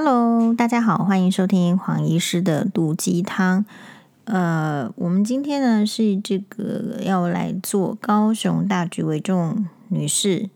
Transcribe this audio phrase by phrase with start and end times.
[0.00, 3.64] Hello，大家好，欢迎收听黄医师的毒鸡汤。
[4.26, 10.50] 呃，我们今天呢是这个要来做高雄大局为重女士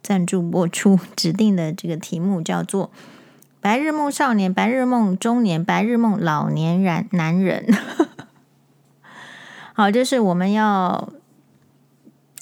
[0.00, 2.92] 赞助播出指定的这个题目，叫做
[3.60, 7.66] “白日梦少年、白日梦中年、白日梦老年人男人”。
[9.74, 11.12] 好，就是我们要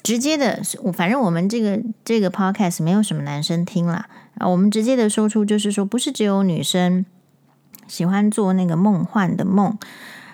[0.03, 0.61] 直接的，
[0.93, 4.07] 反正我们这个这个 podcast 没有什么男生听啦。
[4.37, 7.05] 啊，我们直接的说出，就是说，不是只有女生
[7.87, 9.77] 喜欢做那个梦幻的梦，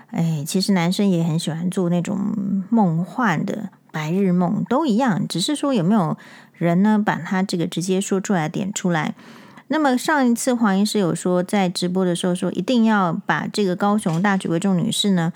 [0.08, 2.18] 哎，其实男生也很喜欢做那种
[2.70, 6.18] 梦幻的白日梦，都一样，只是说有没有
[6.54, 9.14] 人呢，把他这个直接说出来，点出来。
[9.68, 15.32] 那么上一次黄医师有说，在直播的时候说，一定要把这个高雄大举为重女士呢，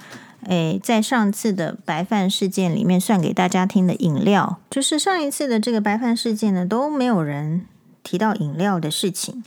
[0.47, 7.65] 哎，在上次的白饭事件里面算给大家听的饮料，就是上一次的这个白饭事件呢，都没有人。
[8.05, 9.41] 提到饮料的事情，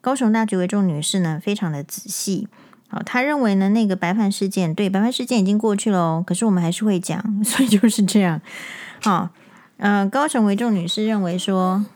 [0.00, 2.48] 高雄大局为重女士呢，非常的仔细。
[2.88, 8.40] 好，她认为呢，那个白饭事件，对，白饭事件已经过去了哦，可是我们还是会讲， 所以就是这样。
[9.00, 9.28] 好，
[9.76, 11.86] 呃，高雄为重女士认为说，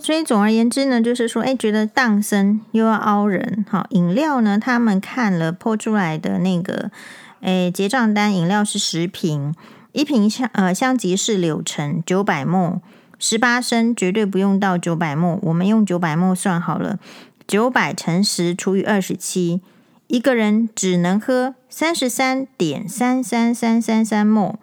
[0.00, 3.66] 所以总而言之呢，就是说，哎，觉得当生又要凹人。
[3.68, 6.92] 好，饮料呢，他们看了破出来的那个，
[7.40, 9.54] 哎，结账单，饮料是十瓶，
[9.92, 12.80] 一瓶香呃香吉士柳橙九百 ml。
[13.18, 16.98] 十八升绝对不用到九百 ml，我们用九百 ml 算好了，
[17.46, 19.60] 九百乘十除以二十七，
[20.06, 24.54] 一个人只能喝三十三点三三三三三 ml。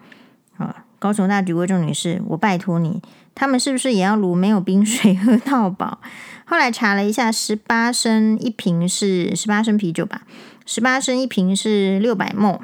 [0.58, 3.00] 啊，高雄大局为重女士，我拜托你，
[3.36, 6.00] 他们是不是也要如没有冰水 喝到饱？
[6.46, 10.24] 后来查了一下，十八升一瓶是十八升啤酒吧，
[10.68, 12.60] 十八升一瓶是六百 ml。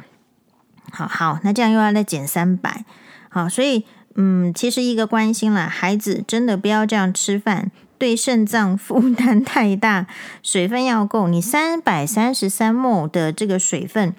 [0.92, 2.86] 好好，那这样又要再减三百，
[3.30, 3.84] 好，所以。
[4.16, 10.06] 嗯，其实一个关心了，孩子真的不要这样吃饭，对肾脏负担太大，
[10.44, 11.28] 水分要够。
[11.28, 14.14] 你三百三十三 ml 的这个水分，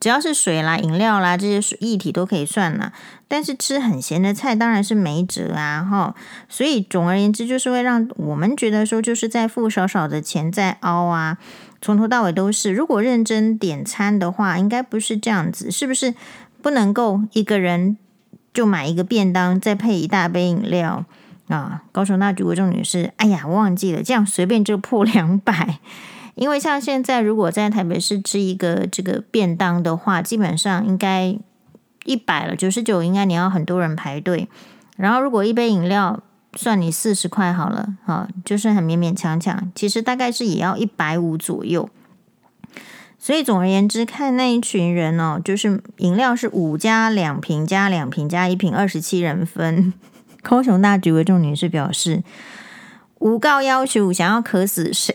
[0.00, 2.92] 只要是水啦、饮料啦这些水液体都可以算啦。
[3.28, 6.16] 但是吃很咸的菜当然是没辙啊，哈。
[6.48, 11.38] 所以总而言之，就是会让我们觉得说，就是在付少少的钱在凹啊，
[11.86, 12.72] 从头到尾都是。
[12.72, 16.14] 如果认真点餐的话，应该不是这样子，是不是？
[16.60, 17.96] 不能够一个人。
[18.52, 21.04] 就买一个便当，再配一大杯饮料
[21.48, 21.82] 啊！
[21.92, 25.78] 高雄大局为重女士，哎呀，忘记了，这样随便就破两百。
[26.36, 31.38] 因为像现在，如果在台北市吃一个这个便当的话，基本上应该
[32.06, 34.48] 一百了，九十九应该你要很多人排队。
[34.96, 36.22] 然后如果一杯饮料
[36.56, 41.88] 算你四十块好了，好，就是很勉勉强强，其实大概是也要一百五左右。
[43.18, 49.92] 所以总而言之，看那一群人哦，就是饮料是五加两瓶加两瓶加一瓶，二十七人分。
[50.42, 52.22] 高雄大局为重女士表示，
[53.18, 55.12] 无告要求想要渴死谁？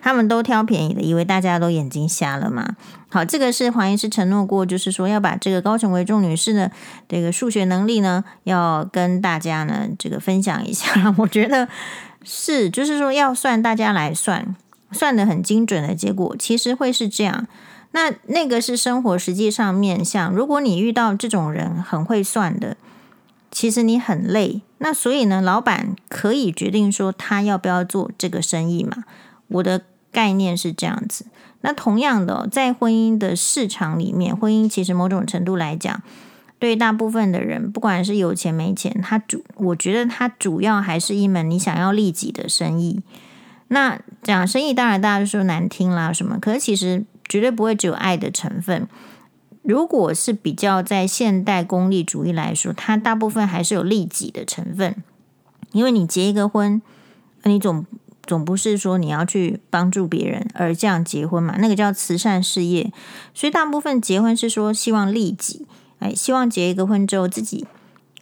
[0.00, 2.76] 他们都挑便宜的，以为大家都眼睛瞎了嘛。
[3.08, 6.70] 好，这个是黄医师承诺过，就是说要把这个高成为重女士的
[7.08, 11.14] 这个数学能力呢，要跟大家呢这个分享一下。
[11.18, 11.68] 我觉得
[12.22, 14.56] 是，就是说要算，大家来算。
[14.92, 17.48] 算得很精准的结果，其实会是这样。
[17.90, 20.32] 那那个是生活实际上面向。
[20.32, 22.76] 如果你遇到这种人很会算的，
[23.50, 24.62] 其实你很累。
[24.78, 29.02] 那所以呢，老板可以决定说他要不要做这个生意嘛？
[29.48, 31.26] 我的概念是这样子。
[31.60, 36.02] 那同样的，在婚姻的市场里面，婚姻其实某种程度来讲，
[36.58, 43.00] 对大部分的人，不管是有钱没钱，他主我觉得他主要还是一门你想要利己的生意。
[43.68, 48.86] 那讲生意，当然大家就说难听啦什么，可是其实绝对不会只有爱的成分。
[49.62, 54.94] 如果是比较在现代功利主义来说，它大部分还是有利己的成分。
[55.72, 56.82] 因为你结一个婚，
[57.44, 57.86] 你总
[58.26, 61.56] 总不是说你要去帮助别人而这样结婚嘛？
[61.58, 62.92] 那个叫慈善事业。
[63.32, 65.66] 所以大部分结婚是说希望利己，
[65.98, 67.66] 哎，希望结一个婚之后自己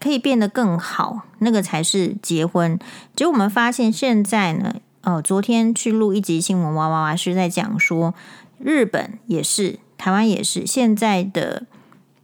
[0.00, 2.78] 可以变得更好，那个才是结婚。
[3.16, 4.76] 结果我们发现现在呢。
[5.04, 8.14] 哦，昨天去录一集新闻，哇哇哇是在讲说，
[8.60, 11.66] 日本也是，台湾也是，现在的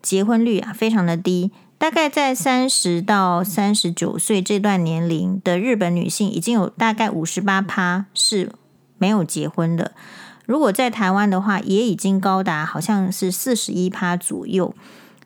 [0.01, 8.53] 结婚率啊非常的低，大概在三十到三十九岁这段年龄的日本女性，已经有大概五十八趴是
[8.99, 9.93] 没有结婚的。
[10.45, 14.75] 如果在台湾的话，也已经高达好像是四十一趴左右，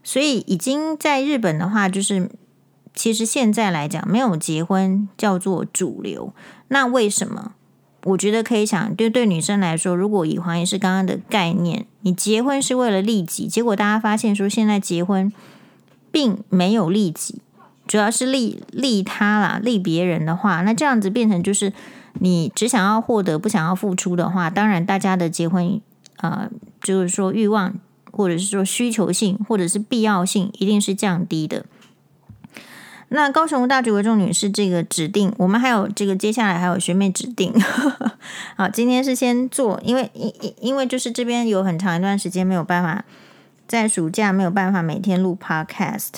[0.04, 2.30] 所以已经在日本的话，就是。
[2.94, 6.34] 其实现在来讲，没有结婚叫做主流。
[6.68, 7.52] 那为什么？
[8.02, 15.32] 我觉得可以想，对对女生来说，如果以黄医师刚刚的概念，你结婚是为了利己，结果大家发现说现在结婚
[16.12, 17.40] 并没有利己，
[17.88, 21.72] 主要是利利他啦，利别人的话，那这样子变成就是
[22.20, 25.80] 你只想要获得，不想要付出的话，当然大家的结婚，
[26.18, 26.48] 呃，
[26.80, 27.74] 就是说欲望，
[28.12, 31.64] 或者是说需求性，或者是必要性，一定是降低的。
[33.14, 37.52] 那高雄大举为重女士这个指定，我们还有这个接下来还有学妹指定。
[38.56, 43.04] 好，今天是先做，因为因因因为就是这边有很长一段时间没有办法，
[43.66, 46.10] 在暑假没有办法每天录 podcast，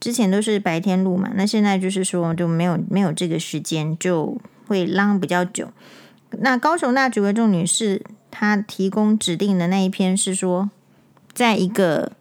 [0.00, 5.68] 之前都是白天录嘛，那现在就是说就没有没有这个时间，就会浪比较久。
[6.30, 10.70] 那高雄那几位众女士她提供指定的那一篇是说，
[11.32, 12.12] 在一个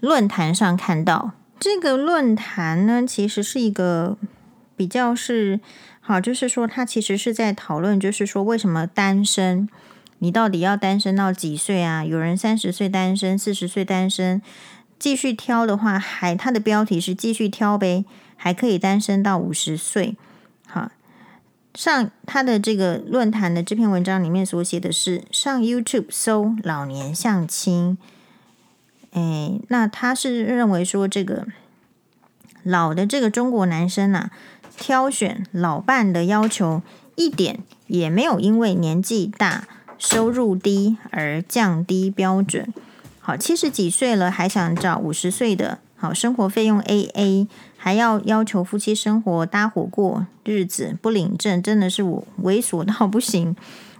[0.00, 1.32] 论坛上看到。
[1.58, 4.18] 这个论坛呢，其实是一个
[4.76, 5.60] 比较是
[6.00, 9.66] 好，就是说，他其实是在讨论，就是说，为什么单身，
[10.24, 12.02] 你到底要单身到几岁啊？
[12.02, 14.40] 有人三十岁单身，四十岁单身，
[14.98, 20.16] 继续挑的话，还他的标题是继续挑呗，还可以单身到五十岁。
[20.66, 20.90] 好，
[21.74, 27.98] 上他的这个论坛的这篇文章里面所写的是，上 YouTube 搜老年相亲。
[29.12, 31.46] 哎，那他是认为说，这个
[32.62, 34.30] 老的这个中国男生呐、
[34.78, 36.80] 挑选老伴的要求
[37.14, 39.68] 一点也没有因为年纪大、
[39.98, 42.72] 收入低而降低标准。
[43.20, 53.56] 好，七十几岁了还想找五十岁的，好，生活费用 AA，还要要求夫妻生活搭伙过日子，不领证，真的是我猥琐到不行。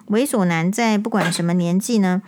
[0.09, 2.21] 猥琐男在不管什么年纪呢，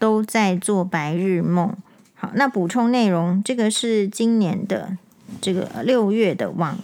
[0.00, 1.76] 都在做白日梦。
[2.14, 4.96] 好，那补充内容，这个是今年的
[5.40, 6.76] 这个六月的网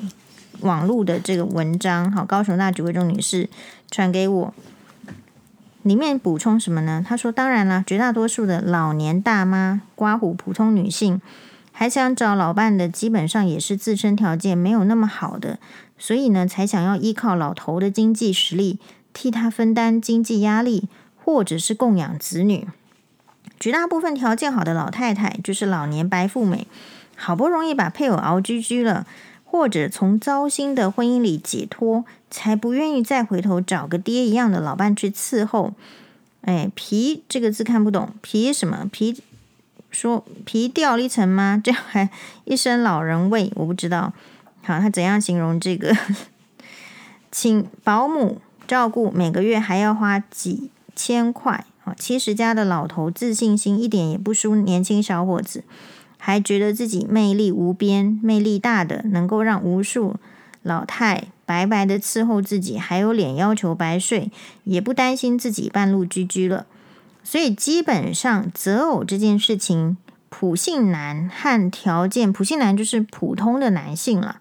[0.60, 2.12] 网络的这个文章。
[2.12, 3.50] 好，高雄大举为重女士
[3.90, 4.54] 传给我，
[5.86, 7.00] 里面补充什么呢？
[7.06, 11.22] 他说，当然了，绝大多数的老年大妈、刮胡普通女性，
[11.70, 15.60] 还想找老伴的，基本上也是自身条件没有那么好的，
[15.96, 18.80] 所以呢，才想要依靠老头的经济实力
[19.12, 20.88] 替他分担经济压力，
[21.22, 22.66] 或者是供养子女。
[23.60, 26.66] 绝大部分条件好的老太太，就是老年白富美，
[27.14, 29.06] 好不容易把配偶熬居居了，
[29.44, 32.04] 或者从糟心的婚姻里解脱，
[32.36, 35.72] 才不愿意再回头找个爹一样的老伴去伺候。
[36.42, 39.22] 哎，皮这个字看不懂，皮什么皮？
[39.90, 41.58] 说皮掉了一层吗？
[41.64, 42.10] 这样还
[42.44, 44.12] 一身老人味，我不知道。
[44.62, 45.96] 好，他怎样形容这个？
[47.32, 51.94] 请保姆照顾，每个月还要花几千块啊。
[51.98, 55.64] 七十加的老头自信心一点也不输年轻小伙子，
[56.18, 60.16] 还觉得自己魅力无边，魅力大的能够让无数
[60.62, 64.30] 老太白白的伺候自己，还有脸要求白睡，
[64.64, 66.66] 也不担心自己半路居居了。
[67.24, 69.96] 所以基本上择偶这件事情，
[70.28, 74.40] 普信男和条件普信男就是普通的男性了，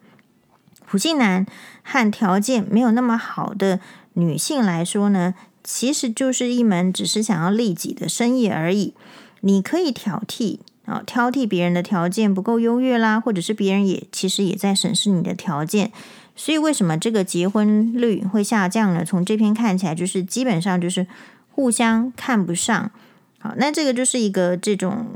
[0.85, 1.45] 普信男
[1.83, 3.79] 和条件没有那么好的
[4.13, 8.93] 女性来说呢，其实就是一门只是想要利己的生意而已。
[9.41, 15.91] 你可以挑剔啊，挑剔别人的条件不够优越啦，或者是别人也其实也在审视你的条件。
[16.35, 19.03] 所以为什么这个结婚率会下降呢？
[19.05, 21.07] 从这篇看起来，就是基本上就是
[21.51, 22.91] 互相看不上。
[23.39, 25.07] 好，那这个就是一个这种，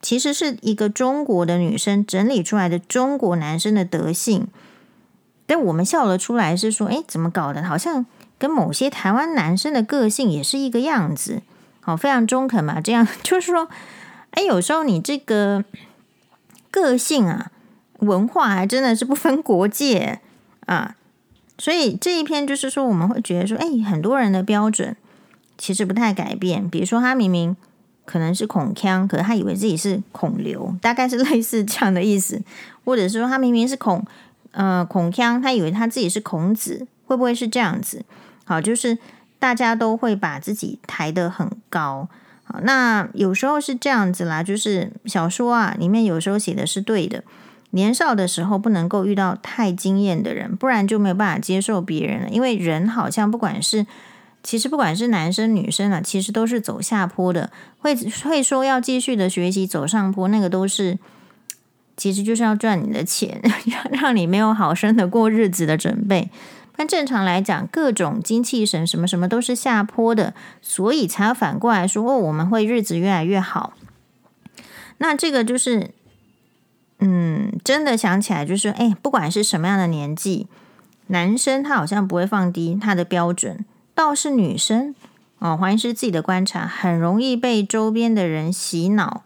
[0.00, 4.46] 其实是一个中国的女生整理出来的中国男生的德性。
[5.46, 7.62] 但我们笑了出来，是说，哎，怎么搞的？
[7.62, 8.06] 好像。
[8.38, 11.40] 跟某些台湾男生的个性也是一个样子，
[11.80, 12.82] 好，非常中肯嘛。
[12.82, 13.66] 这样 就是说，
[14.32, 15.64] 哎，有时候你这个
[16.70, 17.50] 个性啊，
[18.00, 20.20] 文化还真的是不分国界
[20.66, 20.94] 啊。
[21.58, 24.94] 所以这一篇就是说，我们会觉得说，哎，很多人的标准
[25.56, 26.68] 其实不太改变。
[26.68, 27.56] 比如说，他明明
[28.04, 32.42] 可能是孔锵，可是他以为自己是孔刘，大概是类似这样的意思。
[32.84, 34.04] 或者是说，他明明是孔
[34.50, 38.04] 呃孔锵，他以为他自己是孔子，会不会是这样子？
[38.44, 38.98] 好，就是
[39.38, 42.06] 大家都会把自己抬得很高。
[42.44, 47.24] 好，那有时候是这样子啦，就是小说啊里面有时候写的是对的。
[47.76, 52.28] 年少的时候不能够遇到太惊艳的人，不然就没有办法接受别人了。
[52.30, 53.86] 因为人好像不管是，
[54.42, 57.52] 其实不管是男生女生啊，其实都是走下坡的。
[57.78, 60.98] 会会说要继续的学习走上坡，那个都是
[61.96, 66.28] 其实就是要赚你的钱，让让你没有好生的过日子的准备。
[66.78, 73.72] 但正常来讲，各种精气神什么什么都是下坡的，所以才要反过来说哦，我们会日子越来越好。
[74.98, 75.90] 那这个就是，
[76.98, 80.46] 嗯，真的想起来就是，哎，不管是什么样的年纪，
[81.08, 84.94] 男生他好像不会放低他的标准，倒是女生
[85.38, 89.22] 哦，怀疑是自己的观察，很容易被周边的人洗脑，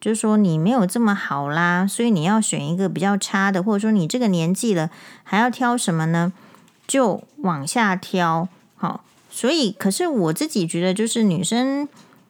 [0.00, 4.90] 就说你没有这么好啦，所以你要选一个比较差的，或者说你这个年纪了
[5.24, 6.32] 还要挑什么呢？
[6.86, 11.88] 就往下挑，好，所以可是我自己觉得，就是女生，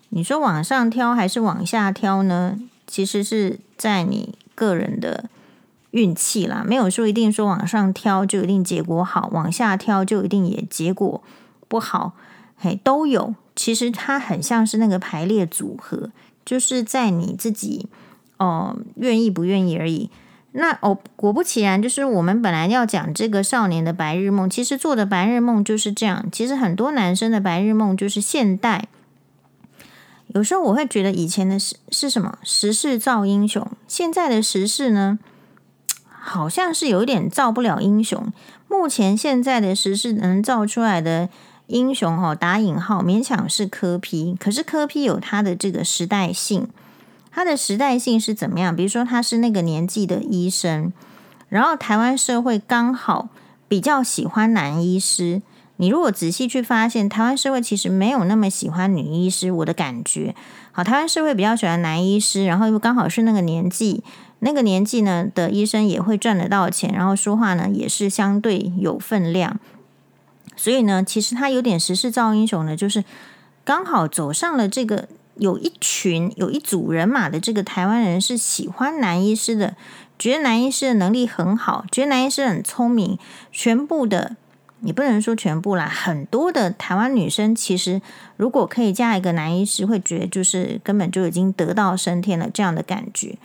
[0.09, 2.59] 你说往上挑还是往下挑呢？
[2.87, 5.31] 其实是在你个人的
[5.93, 11.23] 运气啦，没有说一定说往上挑就一定结果好，往下挑就一定也结果
[11.69, 12.15] 不好，
[12.57, 13.37] 嘿，都有。
[13.55, 16.11] 其实它很像是那个排列组合，
[16.45, 17.87] 就是在你自己
[18.39, 20.11] 哦、愿意不愿意而已。
[20.53, 26.25] 那哦，果不其然，就是我们本来要讲这个少年的白日梦，其实做的白日梦就是这样。
[26.33, 28.89] 其实很多男生的白日梦就是现代。
[30.29, 35.19] 有时候我会觉得以前的是是什么时势造英雄，现在的时势呢，
[36.09, 38.33] 好像是有一点造不了英雄。
[38.69, 41.29] 目前现在的时势能造出来的。
[41.69, 46.67] 英雄哈，打引号，勉强是柯 P，可是柯 P 有他的这个时代性，
[47.31, 48.75] 他的时代性是怎么样？
[48.75, 50.91] 比如说他是那个年纪的医生，
[51.51, 53.29] 然后台湾社会刚好
[53.69, 55.43] 比较喜欢男医师。
[55.79, 59.51] 你如果仔细去发现，台湾社会其实没有那么喜欢女医师。
[59.51, 60.35] 我的感觉，
[60.73, 64.03] 好，台湾社会比较喜欢男医师，然后又刚好是那个年纪，
[64.41, 69.59] 那个年纪呢的医生也会赚得到钱，然后说话呢也是相对有分量。
[70.57, 73.05] 所以呢，其实他有点时势造英雄呢，就是
[73.65, 75.07] 刚好走上了这个
[75.37, 79.77] 有一群有一组人马的这个台湾人是喜欢男医师的，
[80.19, 83.17] 觉得男医师的能力很好，觉得男医师很聪明。
[83.53, 84.35] 全部的，
[84.81, 88.01] 你不能说全部啦，很多的台湾女生其实
[88.37, 93.37] 如果可以嫁一个男医师，会觉得就是根本就已经得道升天了这样的感觉。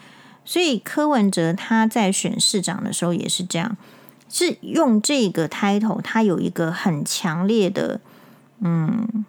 [0.45, 3.75] 所以柯文哲他在选市长的时候也是这样。
[4.29, 7.99] 是用这个 title，他有一个很强烈的，
[8.61, 9.25] 嗯，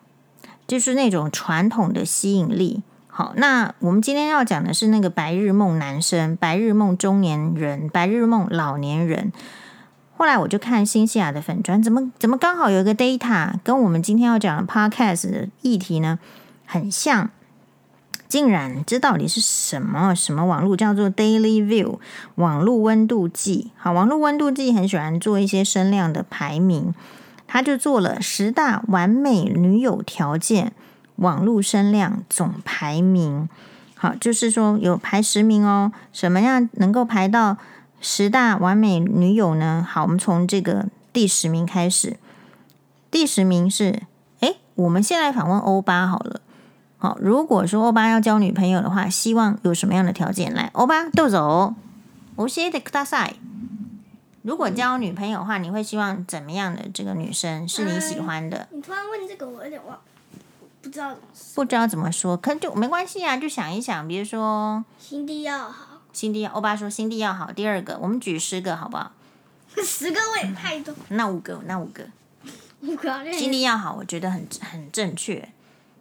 [0.67, 2.83] 就是那种传统的吸引力。
[3.09, 9.31] 好，那我们今天要讲的是那个白日梦男生、白日梦中年人、白日梦老年人。
[10.17, 16.19] 后来我就看新西亚的粉专，怎么怎么刚好有一个 data 跟我们今天要讲的 podcast 的议题呢，
[16.65, 17.31] 很像。
[18.27, 20.13] 竟然这到底是什么？
[20.13, 21.99] 什么网络叫做 Daily View
[22.37, 23.71] 网络温度计？
[23.77, 26.93] 好，网络温度计很喜欢做一些声量的排名，
[27.47, 30.73] 他就做了十大完美女友条件
[31.17, 33.49] 网络声量总排名。
[33.95, 35.93] 好，就是说有排十名哦。
[36.13, 37.57] 什么样能够排到
[38.07, 39.83] 十大完美女友呢？
[39.89, 42.19] 好，我们从这个第十名开始。
[43.11, 44.03] 第十名是，
[44.41, 46.43] 诶，我们先来访问欧巴好了。
[46.99, 50.53] 好，如果说欧巴要交女朋友的话，希望有什么样的条件？
[50.53, 51.75] 来，欧巴豆走，
[52.37, 53.37] 我先得大赛。
[54.43, 58.69] 如果交女朋友的话，你会希望怎么样的这个女生是你喜欢的？
[58.71, 59.99] 嗯、你突然问这个，我有点忘，
[60.83, 61.55] 不知道怎么说。
[61.55, 67.53] 不知道怎么说，可能就没关系啊，就想一想，比如说心地要好，心地要，欧巴说心地要好。
[67.53, 69.13] 第二个，我们举十个好不好？
[69.85, 70.95] 十个我也太多。
[71.09, 72.07] 那五个，那五个，
[72.81, 75.49] 五个心地要好，我觉得很很正确。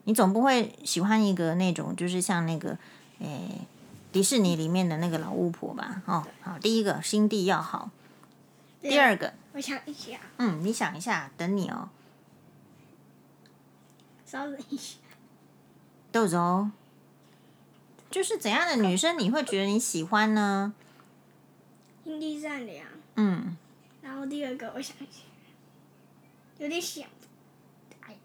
[0.03, 2.77] 你总不会喜欢一个那种，就是像那个，
[3.19, 3.67] 诶、欸，
[4.11, 6.03] 迪士尼里面的那个老巫婆吧？
[6.05, 7.89] 哦，好，第一个心地要好，
[8.81, 11.89] 第二个，我想一下，嗯，你想一下，等你哦，
[14.25, 14.97] 稍等一下，
[16.11, 16.69] 豆豆，
[18.13, 20.71] 就是怎样的女生你会觉得你喜欢呢？
[22.03, 23.57] 心地善良，嗯，
[24.03, 25.23] 然后第二个，我想一下，
[26.59, 27.07] 有点想。
[28.01, 28.15] 哎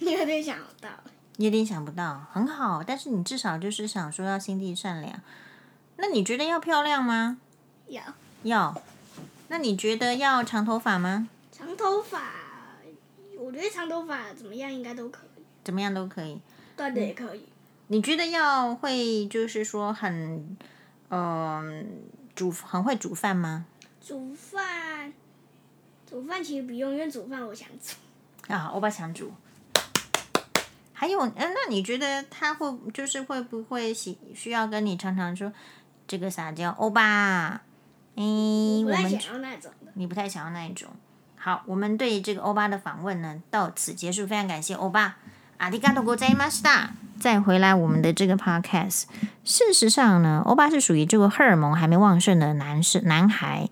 [0.00, 0.88] 有点想不到，
[1.38, 2.82] 有点想不到，很好。
[2.82, 5.20] 但是你至少就是想说要心地善良。
[5.98, 7.38] 那你觉得要漂亮吗？
[7.86, 8.02] 要。
[8.42, 8.82] 要。
[9.46, 11.28] 那你觉得要长头发吗？
[11.52, 12.32] 长头发，
[13.38, 15.42] 我觉得长头发怎么样应该都可以。
[15.62, 16.40] 怎么样都可以。
[16.76, 17.48] 短的也可以。
[17.89, 20.57] 你觉得要会就是说很，
[21.09, 21.85] 嗯、呃，
[22.35, 23.65] 煮很会煮饭吗？
[24.01, 25.13] 煮饭，
[26.09, 27.95] 煮饭其实不用，因为煮饭我想煮。
[28.53, 29.31] 啊，我爸想煮。
[30.93, 35.51] 还有，嗯，那你觉得他会就是会不会需需要跟你常常说
[36.07, 37.61] 这个撒娇欧巴？
[38.15, 39.19] 嗯，我们
[39.95, 40.89] 你不太想要那一种。
[41.35, 45.17] 好，我们对这个欧巴的访问呢到此结束，非常感谢欧巴。
[45.57, 46.89] 阿里嘎多ございました。
[47.20, 49.02] 再回来我们的这个 podcast，
[49.44, 53.68] 事实上呢，欧巴是属于这个荷尔蒙还没旺盛的男生男孩。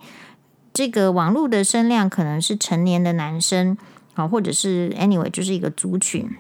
[0.75, 3.79] 这个网络的声量可能是成年的男生，
[4.15, 6.31] 啊，或者是 anyway 就是一个族群。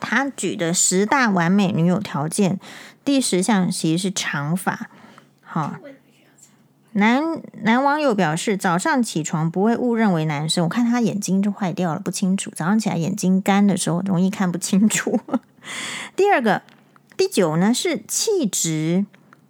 [0.00, 2.58] 他举的十大完美女友条件，
[3.04, 4.88] 第十项其实是长发。
[5.42, 5.76] 好，
[6.94, 10.64] 男男网友表示，早上起床不会误认为男生。
[10.64, 12.50] 我看他眼睛就坏掉了，不清楚。
[12.54, 15.18] 早上起来眼睛干的时候，容易看不清楚。
[16.14, 16.62] 第二个，
[17.16, 19.06] 第九呢是气质，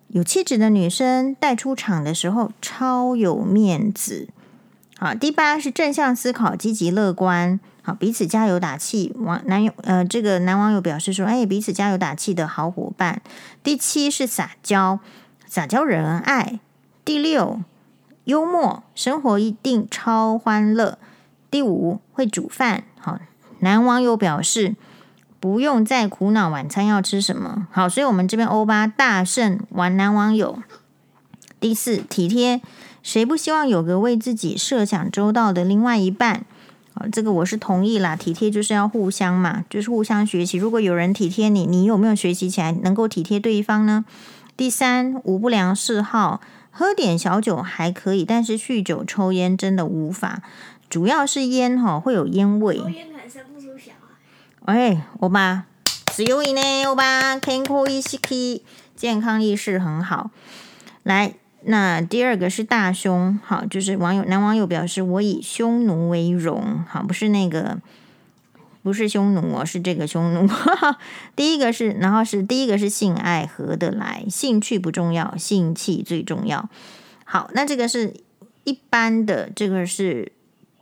[0.09, 4.29] 有气质的女生带出场的时候超有面子。
[4.99, 7.59] 好，第八是正向思考，积极乐观。
[7.83, 9.13] 好，彼此加油打气。
[9.17, 13.21] 网男友呃，这个男网友表示说：“哎，彼此加油打气的好伙伴。”
[13.65, 15.01] 第七是撒娇，
[15.47, 16.61] 撒娇惹人爱。
[17.05, 17.61] 第六，
[18.25, 20.99] 幽默，生活一定超欢乐。
[21.51, 22.85] 第五，会煮饭。
[23.01, 23.19] 好，
[23.59, 24.77] 男网友表示
[25.41, 27.67] 不用再苦恼晚餐要吃什么。
[27.73, 30.63] 好，所以我们这边欧巴大胜玩男网友。
[31.59, 32.63] 第四，体贴，
[33.03, 36.45] 谁不希望有个为自己设想周到的另外一半？
[36.95, 38.15] 啊，这个我是同意啦。
[38.15, 40.57] 体贴就是要互相嘛，就是互相学习。
[40.57, 44.05] 如果有人体贴你，你有没有学习起来能够体贴对方呢？
[44.57, 46.41] 第三，无不良嗜好，
[46.73, 50.43] 喝点小酒还可以，但是酗酒抽烟真的无法。
[50.91, 52.77] 主要是烟哈会有烟味。
[52.77, 54.73] 抽烟生不出小孩。
[54.75, 55.67] 哎，欧巴，
[56.13, 58.19] 只有你呢，欧巴，健康意识，
[58.97, 60.31] 健康意识很好。
[61.05, 61.35] 来。
[61.65, 67.79] 那第二个是大胸，好，就是网友男网友表示，我以匈奴为荣，好，不是那个，
[68.83, 70.49] 不是匈奴哦，是这个匈奴。
[71.37, 76.69] 第一个是，然后是第一个是性爱合得来，兴趣不重要，性气最重要。
[77.25, 78.15] 好，那这个是
[78.65, 80.33] 一般的，这个是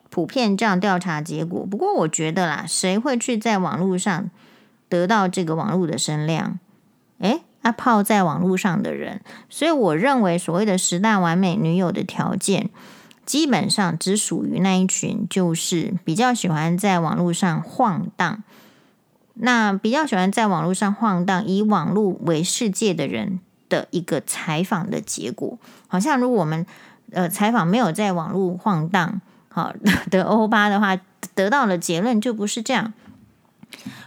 [0.08, 1.64] 普遍这样调查结果。
[1.64, 4.30] 不过我觉得啦，谁会去在网络上
[4.88, 6.58] 得到这个网络的声量？
[7.18, 7.42] 诶。
[7.62, 12.70] 啊，泡在网络上的人，所以我认为所谓的十大完美女友的条件，
[13.30, 18.42] 基本上只属于那一群，就是比较喜欢在网络上晃荡。
[19.34, 25.56] 那比较喜欢在网络上晃荡，以网络为世界的人的一个采访的结果，
[25.86, 26.66] 好像如果我们
[27.12, 29.72] 呃采访没有在网络晃荡好
[30.10, 30.98] 的欧巴的话，
[31.36, 32.92] 得到的结论就不是这样。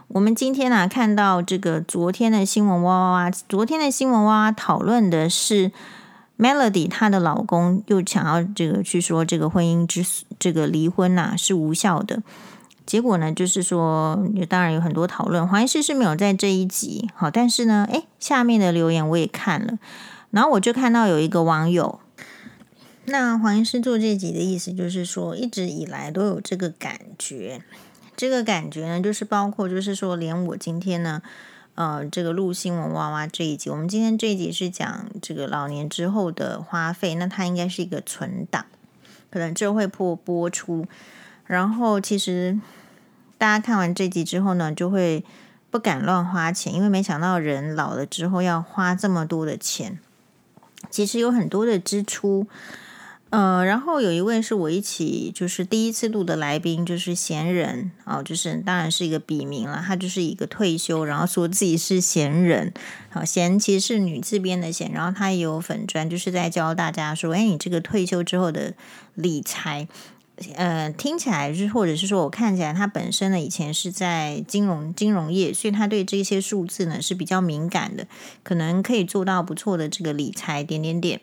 [0.10, 5.72] 我们今天呢、啊、看到这个昨天的新闻哇哇哇，昨天的新闻哇哇讨论的是
[6.38, 10.04] Melody 她的老公又想要这个去说这个婚姻之
[10.40, 12.22] 这个离婚呐、是无效的，
[12.86, 19.78] 结果呢就是说，当然有很多讨论，黄医师是没有在这一集好，但是呢，诶，下面的留言我也看了，
[20.32, 22.00] 然后我就看到有一个网友，
[23.06, 27.62] 那黄医师做这集的意思就是说，一直以来都有这个感觉。
[28.16, 31.24] 这个感觉呢，就是包括，就是说，连我今天呢，
[31.76, 38.68] 呃，这个录新闻哇哇这一集，我们今天这一集是讲这个老年之后的花费，那它应该是一个存档，
[39.32, 40.86] 可能这会破播出。
[41.48, 42.60] 然后，其实
[43.40, 45.26] 大家看完这集之后呢，就会
[45.72, 49.98] 不敢乱花钱，因为没想到人老了之后要花这么多的钱，
[50.92, 52.46] 其实有很多的支出。
[53.34, 62.72] 呃，然后有一位是我一起就是第一次录的来宾，就是闲人哦，就是当然是一个笔名了，他就是一个退休，然后说自己是闲人，
[63.10, 68.76] 好，闲其实是女字边的闲，然后他也有粉专，就是在教大家说，哎，你这个退休之后的
[69.16, 69.88] 理财，
[70.54, 78.06] 呃，听起来是或者是说我看起来他本身呢以前是在金融金融业，所以他对这些数字呢是比较敏感的，
[78.44, 81.20] 可能可以做到不错的这个理财点点点，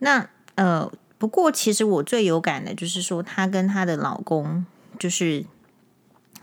[0.00, 0.90] 那呃。
[1.22, 4.66] 不过，其实我最有感的就是说，她跟她的老公
[4.98, 5.44] 就是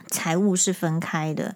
[0.07, 1.53] 财务是分开的，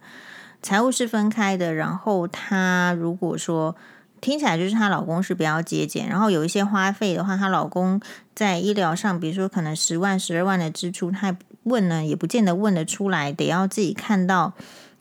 [0.61, 1.73] 财务是分开的。
[1.73, 3.77] 然后她如果说
[4.19, 8.01] 听起来就是她老公是比较节俭，然后有一些花费的话，她老公
[8.35, 14.51] 在医疗上，比如说可能十万、十二万的支出，她问呢也不见得问得出来，得要自己看到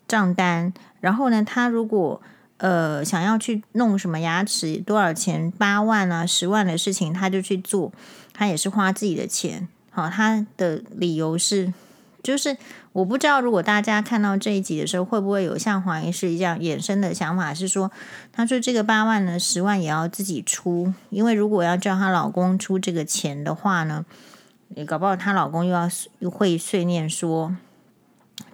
[0.07, 0.73] 账单。
[1.01, 2.23] 然后呢，她如果
[2.63, 5.51] 呃，想要去弄什么牙齿多少钱？
[5.59, 7.93] 八万啊，十万的事情，他就去做，
[8.33, 9.67] 他也是花自己的钱。
[9.91, 11.75] 好，他的理由是，
[12.23, 12.57] 就是
[12.93, 17.91] 我不知道，如果大家看到这一集的时候，会不会有像黄医师一样衍生的想法，是说，
[18.33, 24.07] 他说这个八万呢，十万也要自己出，因为如果要叫她老公出这个钱的话呢，
[24.77, 27.57] 也搞不好她老公又要又会碎念说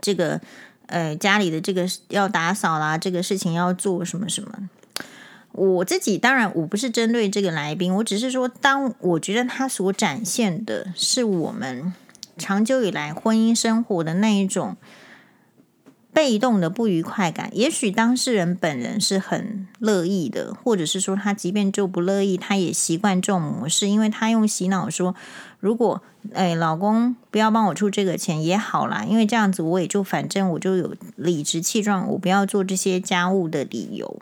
[0.01, 0.41] 这个。
[0.89, 4.69] 呃，家里的这个要打扫啦，这个事情要做什么什么。
[5.53, 11.93] 我自己当然我不是针对这个来宾，我只是说，当我觉得他所展现的是我们
[12.37, 14.77] 长久以来婚姻生活的那一种
[16.13, 17.51] 被动的不愉快感。
[17.53, 25.15] 也许当事人本人是很乐意的，或者是说他即便就不乐意，他也习惯这种模式，因为他用洗脑说。
[25.61, 26.03] 如果
[26.35, 34.21] 哎，老公不要帮我出这个钱也好啦，因为这样子我也就反正我就有理直气壮，我不要做这些家务的理由，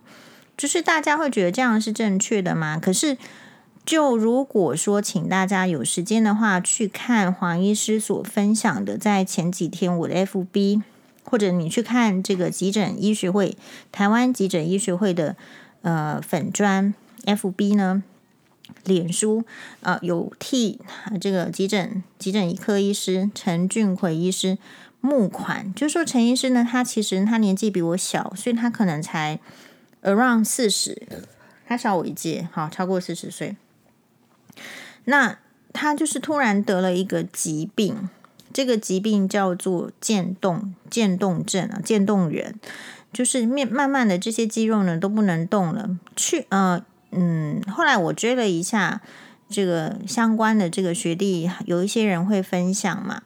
[0.56, 2.78] 就是大家会觉得这样是正确的吗？
[2.80, 3.18] 可是，
[3.84, 10.82] 就如果说请大家有时间的话，去看黄医师所分享的，在前几天我的 FB，
[11.24, 13.56] 或者你去看这个急诊医学会
[13.92, 15.36] 台湾急诊医学会的
[15.82, 16.94] 呃粉专
[17.24, 18.02] FB 呢。
[18.84, 19.44] 脸书
[19.80, 20.80] 呃有替
[21.20, 24.58] 这个急诊急诊科医师陈俊奎医师
[25.00, 29.38] 募款，就说陈医师呢，他其实他年纪比我小，所以他可能才
[30.02, 31.06] around 四十，
[31.66, 33.56] 他小我一届，好，超过四十岁。
[35.04, 35.38] 那
[35.72, 38.08] 他就是突然得了一个疾病，
[38.52, 42.58] 这个疾病叫做渐冻渐冻症啊，渐冻人，
[43.12, 45.96] 就是面慢慢的这些肌肉呢都不能动了。
[46.16, 49.00] 去呃嗯，后来我追了一下
[49.48, 53.22] 这个相关的这个学弟，有一些人会分享嘛，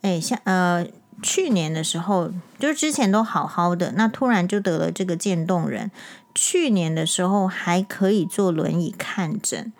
[0.00, 0.86] 哎，像呃
[1.22, 5.90] 去年的时候，就是之前都好好的，那突然就得了这个渐冻人。
[6.34, 9.70] 去年的时候还可以坐轮椅看诊，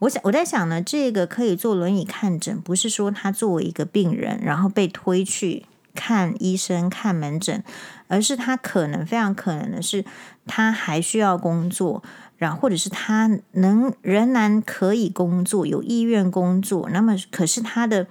[0.00, 7.64] 我想我在想呢，这个可以坐轮椅看诊，不是说他作为一个病人，然后被推去看医生看门诊，
[8.08, 10.04] 而是他可能非常可能的是，
[10.46, 12.02] 他还需要工作，
[12.36, 18.06] 然后或者是他能仍然可以工作，有意愿工作，那么可是他的。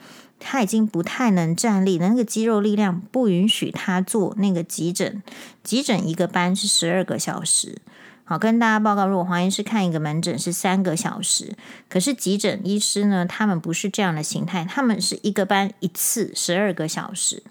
[0.45, 5.23] 他已经不太能站立，那个肌肉力量不允许他做那个急诊。
[5.63, 7.77] 急诊一个班是十二个小时，
[8.25, 11.55] 好，跟大家报告，如果黄医师看一个门诊是三个小时，
[11.87, 17.41] 可是急诊医师呢，他们不是这样的形态，他们是一个班一次十二个小时。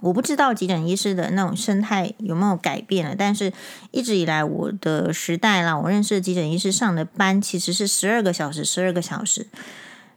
[0.00, 3.52] 我不知道急诊医师的那种生态有没有改变了，但是
[3.90, 9.46] 一直以来我的时代啦，我认识的急诊医师上的班其实是十二个小时，十二个小时。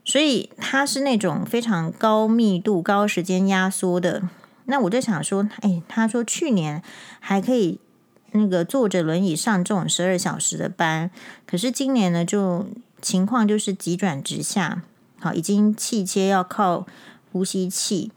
[0.05, 4.23] 所以他是那种非常高密度、高时间压缩的。
[4.65, 6.83] 那我就想说，哎，他说去年
[7.19, 7.79] 还可以
[8.31, 11.09] 那个坐着轮椅上这种十二小时的班，
[11.45, 12.67] 可是今年呢，就
[13.01, 14.81] 情况就是急转直下，
[15.19, 16.85] 好，已经气切要靠
[17.31, 18.11] 呼吸器。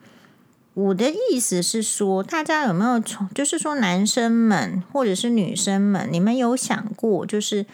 [0.76, 7.64] 我的意思是说，大家有没有从，就是说男生们或者是女生们，你们有想过，就是。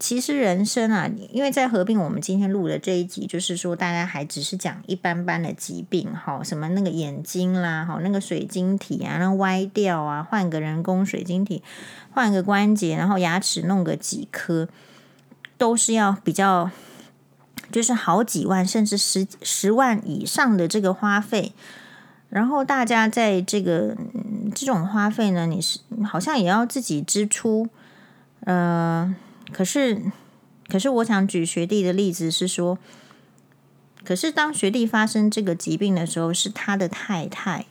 [0.00, 11.64] 其实人生啊，因为在合并我们今天录的这一集，就是说大家还只是讲一般般的疾病，哈，什么那个眼睛啦，哈，那个水晶体啊，那歪掉啊，换个人工水晶体，
[12.12, 14.68] 换个关节，然后牙齿弄个几颗，
[15.56, 16.70] 都是要比较，
[17.72, 21.50] 就是好几万甚至十十万以上的这个花费。
[22.28, 23.96] 然后大家在这个
[24.54, 27.68] 这种花费呢，你是好像也要自己支出，
[28.40, 29.14] 呃。
[29.50, 30.02] 可是，
[30.68, 32.78] 可是，我想举学弟的例子是说，
[34.04, 37.64] 可是当学弟发生这个疾病的时候，是他的太太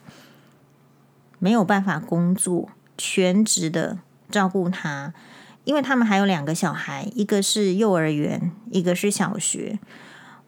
[1.37, 3.99] 没有办法工作，全职的
[4.31, 5.13] 照顾他，
[5.65, 9.77] 因为他们还有两个小孩，一个是幼儿园，一个是小学。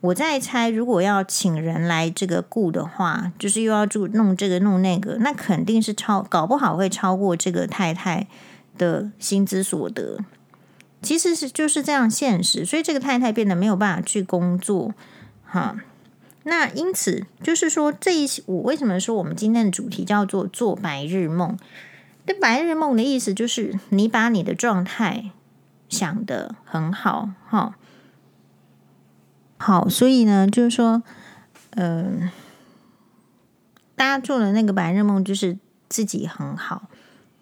[0.02, 8.28] 我在猜，如果要请人来这个雇的话，就是又要住弄这个弄那个，那肯定是超，搞不好会超过这个太太
[8.78, 10.20] 的薪资所得。
[11.02, 14.94] 其实是就是这样现实，所以这个太太变得没有办法去工作，
[15.46, 15.76] 哈。
[16.44, 21.58] 那因此就是说，这一我为什么说我们今天的主题叫做做白日梦？
[22.26, 25.32] 这白日梦的意思就是你把你的状态
[25.90, 27.76] 想得很好，哈。
[29.60, 31.04] 好，所以呢，就是说，
[31.72, 32.32] 嗯、呃，
[33.96, 36.90] 大家做的那个白日梦就是自己很好，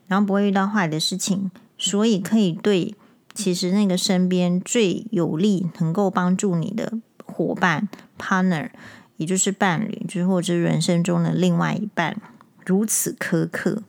[0.08, 2.94] 然后不会遇到坏的事情，所以可以对。
[3.36, 6.92] 其实那个身边最有利、能够帮助你的
[7.24, 8.72] 伙伴 （partner），
[9.18, 12.20] 也就是伴侣，就是或者人生中的另外一半，
[12.66, 13.84] 如此苛刻。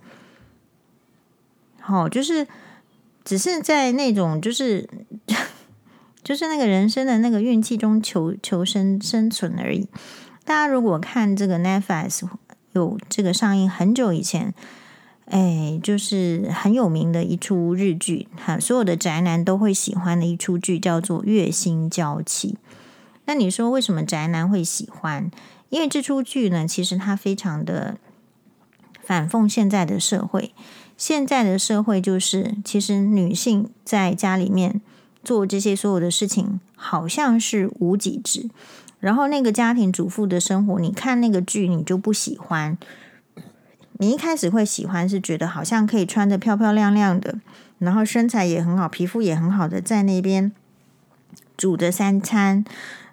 [1.81, 2.47] 好，就是
[3.25, 4.87] 只是在那种就是
[6.23, 9.87] 就是那个人生的那个运气中求求生生存而已。
[10.45, 12.29] 大家如果看这个 Netflix
[12.73, 14.55] 有这个上映很久以前。
[15.31, 22.53] 哎，就是很有名的一出日剧，哈，所有的宅男都会喜欢的一出剧，叫做《月薪娇妻》。
[23.27, 25.31] 那你说为什么宅男会喜欢？
[25.69, 27.99] 因为这出剧呢，其实它非常的
[29.03, 30.55] 反讽现在的社会。
[30.97, 34.81] 现在的社会就是，其实女性在家里面
[35.29, 38.49] 做这些所有的事情，好像是无给职。
[38.99, 42.79] 然后那个家庭主妇的生活，你看那个剧，你就不喜欢。
[43.99, 47.35] 你一开始会喜欢，是觉得好像可以穿得漂漂亮亮的，
[47.77, 50.51] 然后身材也很好，皮肤也很好的，在那边
[51.59, 52.65] 煮着三餐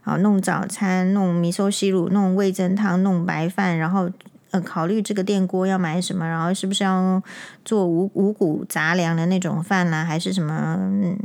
[0.05, 4.09] 啊，弄早餐，弄米寿西乳，弄味噌汤，弄白饭，然后
[4.51, 7.21] 呃，考虑这个电锅要买什么，然后是不是要
[7.65, 10.77] 做五五谷杂粮的那种饭呢、还是什么？
[10.79, 11.19] 嗯，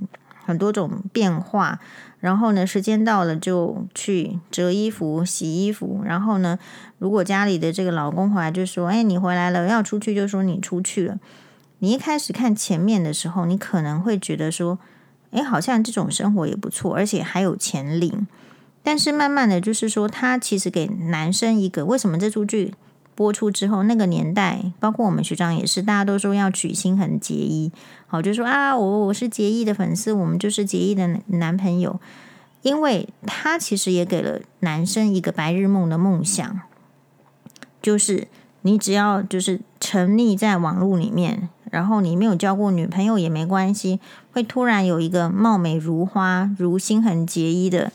[0.51, 1.79] 很多种变化。
[2.19, 6.03] 然后呢，时间到了就去折衣服、洗衣服。
[6.05, 6.59] 然后呢，
[6.99, 11.19] 如果家里的这个老公回来就说：“哎，你回来了，要出去。”就说你出去了。
[11.79, 14.79] 你一开始看前面的时候，你可能会觉得说
[15.33, 18.27] ：“诶，好像这种生活也不错，而且还有钱领。
[18.83, 22.75] 但是慢慢的就是说，他其实给男生一个为什么这出剧
[23.21, 27.71] 播出之后，那个年代，包括我们学长也是，大家都说要娶新垣结衣，
[28.07, 32.01] 好，就说啊，我我是结衣的粉丝，我们就是结衣的男朋友，
[32.63, 36.61] 因为他其实也给了男生一个白日梦的梦想，
[37.83, 38.27] 就是
[38.63, 44.01] 你只要就是沉溺在网络里面，然后你没有交过女朋友也没关系，
[44.33, 47.93] 会突然有一个貌美如花如新垣结衣的。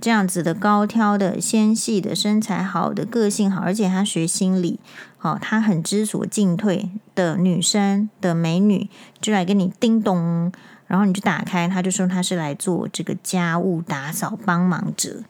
[0.00, 4.78] 这样子的高挑的纤细的身材好的个性好，而且她学心理，
[5.16, 8.88] 好，她很知所进退的女生的美女，
[9.20, 10.52] 就来跟你叮咚，
[10.86, 15.22] 然后你就打开，她就说她是来做这个家务打扫帮忙者。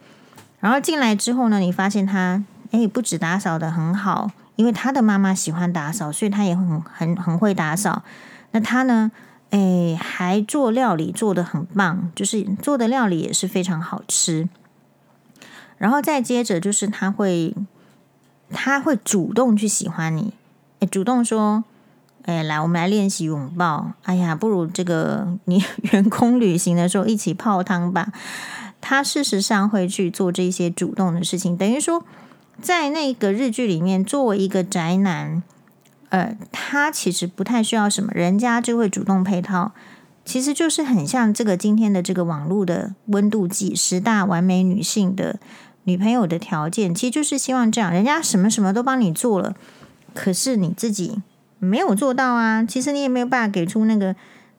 [0.59, 8.03] 然后进来之后呢，你发现她诶不止打扫得很好，因为她的妈妈喜欢打扫，所以她也很很很会打扫。
[8.51, 9.11] 那她呢，
[9.51, 14.49] 诶还做料理做的很棒，就是做的料理也是非常好吃。
[15.77, 17.53] 然后再接着就是他会，
[18.49, 20.33] 他会主动去喜欢你，
[20.79, 21.63] 诶，主动说，
[22.23, 23.91] 诶，来，我们来练习拥抱。
[24.03, 28.11] 哎呀，不如这个你 员工旅行的时候一起泡汤吧。
[28.81, 32.03] 他事实上会去做这些主动的事情，等于说，
[32.61, 35.43] 在那个日剧里面，作为一个宅男，
[36.09, 39.73] 呃，他其实不太需要什么，人家就会主动配套。
[40.25, 45.39] 其实就是很像这个今天的这个网络的温度计，十大完美女性的。
[45.83, 49.55] 女朋友的条件其实就是希望这样，人家什么什么都帮你做了，
[50.13, 51.21] 可是你自己
[51.59, 52.61] 没有做到啊。
[52.61, 54.13] 其实你也没有办法给出那个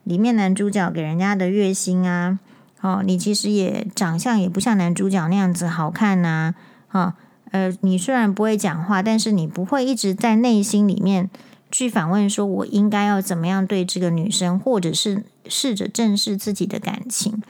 [0.04, 2.38] 里面男主角给人家的月薪啊。
[2.80, 6.54] 哦，你其实也长相也不像男主角那样子好看呐。
[6.92, 7.12] 哦，
[7.50, 11.30] 呃，你虽然不会讲话，但是你不会一直在内心里面
[11.70, 17.42] 去反问说，我应该要怎么样对这个女生，或者是试着正视自己的感情。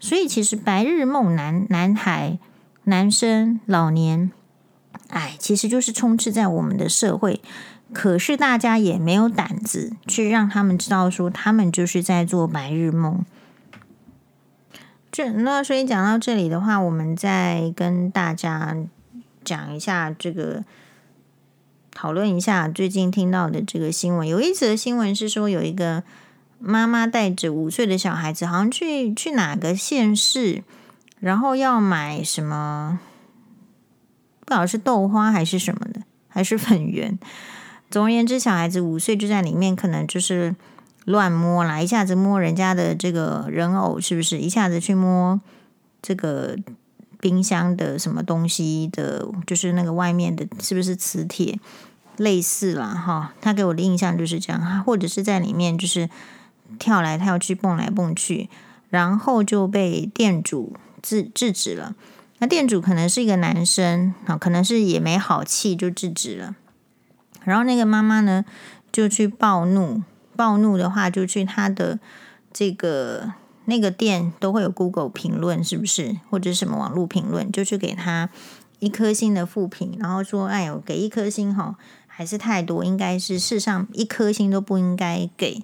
[0.00, 2.38] 所以，其实白日梦男男孩。
[2.84, 4.30] 男生、老年，
[5.08, 7.42] 哎，其实就是充斥在我们的社会，
[7.92, 13.26] 可是大家也没有胆子去让他们知道，说他们就是在做白日梦。
[15.12, 18.74] 这那所以讲到这里的话，我们再跟大家
[19.48, 20.64] 讲一下这个，
[21.90, 24.28] 讨论一下最近听到的这个新闻。
[24.28, 26.02] 有一则新闻是说，有一个
[26.58, 30.62] 妈妈带着五岁的小孩子，好像去去哪个县市。
[31.20, 33.00] 然后要买什么？
[34.38, 37.18] 不知道是豆花还是什么的，还是粉圆。
[37.90, 40.54] 总而言之，小孩子五岁就在里面，可能就是
[41.06, 44.38] 乱摸啦，一下子摸人家的这个人偶，是不是？
[44.38, 45.40] 一下子去摸
[46.00, 46.56] 这个
[47.20, 51.58] 冰箱的什么东西的，就是那个外面的，是不是磁铁？
[52.16, 53.32] 类似啦，哈。
[53.40, 56.08] 他给我的印象就是这样，或者是在里面就是
[56.78, 58.48] 跳来跳去，蹦来蹦去，
[58.90, 60.74] 然后就被店主。
[61.00, 61.94] 制制止了，
[62.38, 66.56] 那店主可能是一个男生啊，可能是也没好气就制止了。
[67.44, 68.44] 然后那个妈妈呢，
[68.90, 70.02] 就去暴怒，
[70.34, 72.00] 暴怒的话就去他的
[72.52, 73.32] 这个
[73.68, 76.16] 那个店都会有 Google 评论，是不是？
[76.28, 78.28] 或者什么网络评论，就去给他
[78.80, 81.76] 一颗星的负评，然后说：“哎呦，给一颗星哈，
[82.06, 85.62] 还是太多，应该是世上一颗星都不应该给。”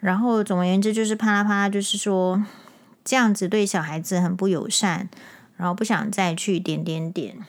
[0.00, 2.44] 然后总而言之就是啪啦啪啦，就是说。
[3.08, 5.08] 这样子对小孩子很不友善，
[5.56, 7.46] 然后不想再去点点点。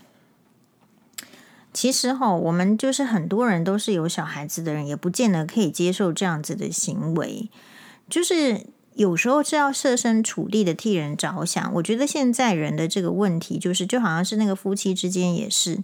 [1.74, 7.50] 其实哈，我们就是很多人都是有小孩子的人，也不见得可以接受这样子的行为。
[8.08, 8.68] 就是
[8.98, 11.74] 有时候是要设身处地的替人着想。
[11.76, 15.84] 我觉得现在人的这个问题，就是就好像是那个夫妻之间也是，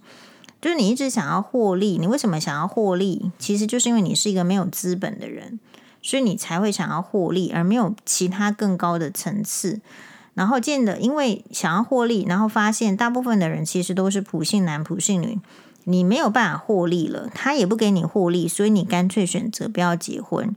[0.59, 3.31] 就是你一直想要获利，你为什么想要获利？
[3.37, 5.59] 其实就是因为你是一个没有资本的人。
[6.05, 9.79] 所以你才会想要获利，而没有其他更高的层次。
[10.33, 15.39] 然后见的，因为想要获利，然后发现大部分的人其实都是普信男、普信女，
[15.85, 20.53] 你没有办法获利了，他也不给你获利，所以你干脆选择不要结婚。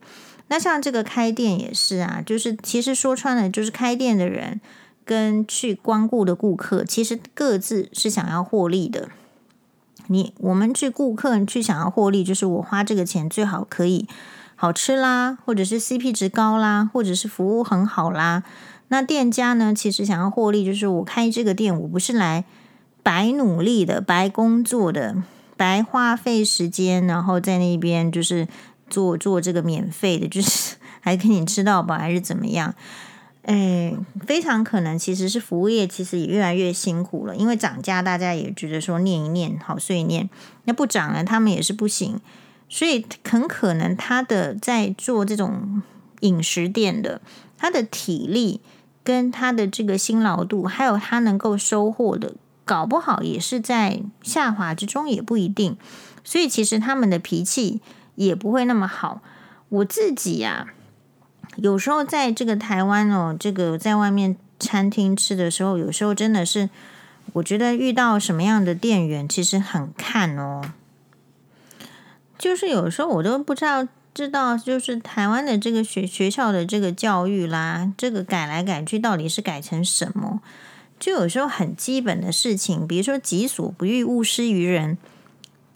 [0.48, 4.60] 那像这个开店也是啊，就是其实说穿了，就是开店的人
[5.04, 9.08] 跟去光顾的顾客，其实各自是想要获利的。
[10.08, 14.06] 你我们去顾客去想要获利，就是我花这个钱最好可以。
[14.58, 18.42] 好吃啦，或者是 CP 值高啦，或者是服务很好啦。
[18.88, 22.44] 那店家呢，其实想要获利，就是我开这个店，我不是来
[23.02, 25.16] 白努力的、白工作的、
[25.58, 28.48] 白花费时间，然后在那边就是
[28.88, 32.74] 做做这个免费的，就是 还给你吃到饱，还是怎么样？
[33.42, 33.94] 哎，
[34.26, 40.28] 非常可能其实是服务业，其实也越来越辛苦了，因为涨价，大家也觉得说念一念好碎念，
[40.64, 42.20] 那不涨了，他们也是不行。
[42.68, 45.80] 所以很可能他的在做这种
[46.22, 47.20] 饮食店的，
[47.56, 48.60] 他的体力
[49.04, 55.76] 跟他的这个辛劳度，还有他能够收获的，搞不好也是在下滑之中，也不一定。
[56.24, 57.80] 所以其实他们的脾气
[58.16, 59.22] 也不会那么好。
[59.68, 66.68] 我自己呀、啊，有时候在这个台湾哦，这个在外面餐厅吃的时候，有时候真的是，
[67.34, 70.62] 我觉得遇到什么样的店员，其实很看哦。
[72.38, 80.40] 就是有时候我都不知道，知道就是台湾的这个学学校的这个教育啦，这个改来改去，到底是改成什么？
[80.98, 84.96] 就有时候很基本的事情，比如说“己所不欲，勿施于人”。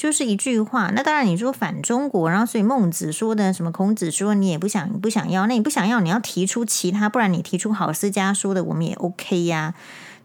[0.01, 9.75] 就是一句话，那当然你说反中国，然后所以孟子说的什么，孔子说你也不想，不想要，那你不想要，你要提出其他，不然你提出郝思嘉说的，我们也 OK 呀。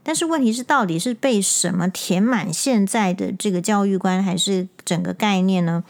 [0.01, 5.83] 但是问题是，到底是被什么填满现在的这个教育观，还是整个概念呢？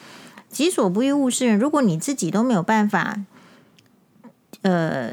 [0.50, 1.60] 己所不欲，勿施人。
[1.60, 3.20] 如果你自己都没有办法，
[4.64, 5.12] 呃，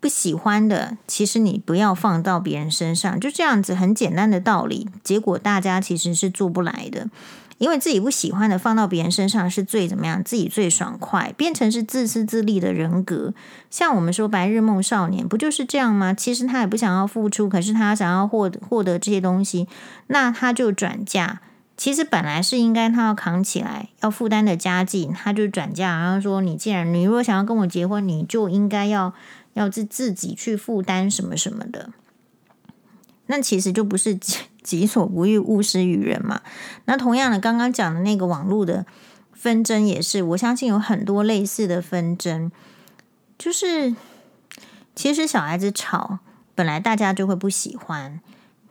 [0.00, 7.08] 不喜欢的，其实你不要放到别人身上，就这样子很简单的道理，结果大家其实是做不来的。
[7.62, 10.20] 因为自己不喜欢的放到别人身上是最怎么样？
[10.24, 13.32] 自己最爽快，变成是自私自利的人格。
[13.70, 16.12] 像我们说白日梦少年，不就是这样吗？
[16.12, 19.68] 其实他也不想要付出，可是他想要获得获得这些东西，
[20.08, 21.40] 那他就转嫁。
[21.76, 26.00] 其实本来是应该他要扛起来要负担的家境，他就转嫁。
[26.00, 29.14] 然后说：“你既然你如果想要跟我结婚，你就应该要
[29.52, 31.90] 要自自己去负担什么什么的。”
[33.26, 34.18] 那其实就不是。
[34.62, 36.40] 己所不欲，勿施于人嘛。
[36.84, 38.86] 那同样的，刚刚讲的那个网络的
[39.32, 42.50] 纷争也是，我相信有很多类似的纷争。
[43.38, 43.94] 就是
[44.94, 46.20] 其实小孩子吵，
[46.54, 48.20] 本来大家就会不喜欢，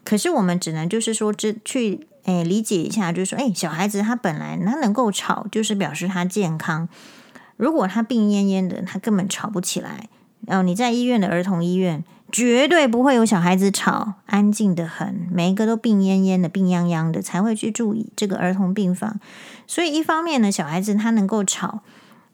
[0.05, 6.87] 可是我们只能就是说，这去诶理解一下，就是说，诶小孩子他本来他能够吵，就是表示他健康。
[7.57, 10.07] 如果他病恹恹的，他根本吵不起来。
[10.47, 12.03] 然后你在医院的儿童医院。
[12.31, 19.19] 绝对不会有小孩子吵，安静的很，每一个都病恹恹的、病殃殃的，才会去住这个儿童病房。
[19.67, 21.81] 所以一方面呢，小孩子他能够吵，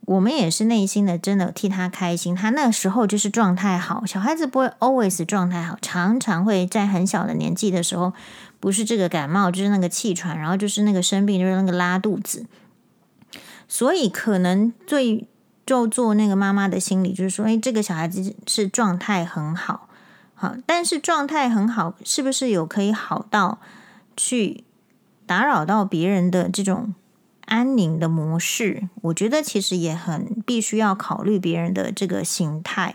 [0.06, 2.36] 我们也是内心的真的替他开心。
[2.36, 8.14] 他那时候就是状态好，小孩子不会 always 状态好，常常会在很小的年纪的时候，
[8.60, 12.46] 不是这个感冒，就是那个气喘，然后就是那个生病，就是那个拉肚子。
[13.68, 15.28] 所以可能最
[15.66, 19.87] 就做那个妈妈的心理，就是说，哎，这个小孩子是状态很好。
[20.40, 23.58] 好，但是状态很好，是不是有可以好到
[24.16, 24.64] 去
[25.26, 26.94] 打扰到别人的这种
[27.46, 28.88] 安宁的模式？
[29.02, 32.94] 我觉得其实也很必须要考虑别人的这个心态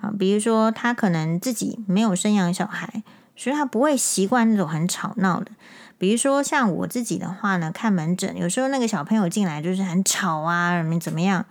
[0.00, 0.12] 啊。
[0.16, 3.02] 比如说，他可能自己没有生养小孩，
[3.34, 5.50] 所以他不会习惯那种很吵闹的。
[5.98, 11.44] 比如说像我自己的话呢，看门诊，有时候那个小朋友进来就是很吵啊，怎么怎么样？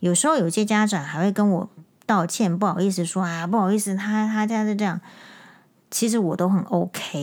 [0.00, 1.70] 有时候有些家长还会跟我。
[2.12, 5.00] 道歉，不好意思说啊，不好意思，他他家是这样，
[5.90, 7.18] 其实我都很 OK，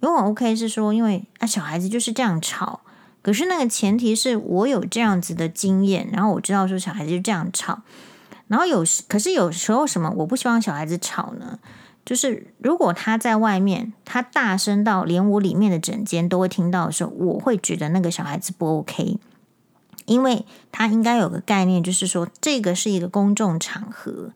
[0.00, 2.80] 因为我 OK 是说，因为啊小孩子就是这样吵，
[3.22, 7.82] 可是那个前提是我有这样子的经验，然后我知道说小孩子就这样吵，
[8.48, 11.58] 然后有时可是有时候什么我不希望小孩子吵呢？
[12.04, 19.18] 就是如果他在外面，他大声到连我里面的诊间都会听到的时候，我会觉得那个小孩子不 OK。
[20.10, 24.32] 因为他应该有个概念，就是说这个是一个公众场合，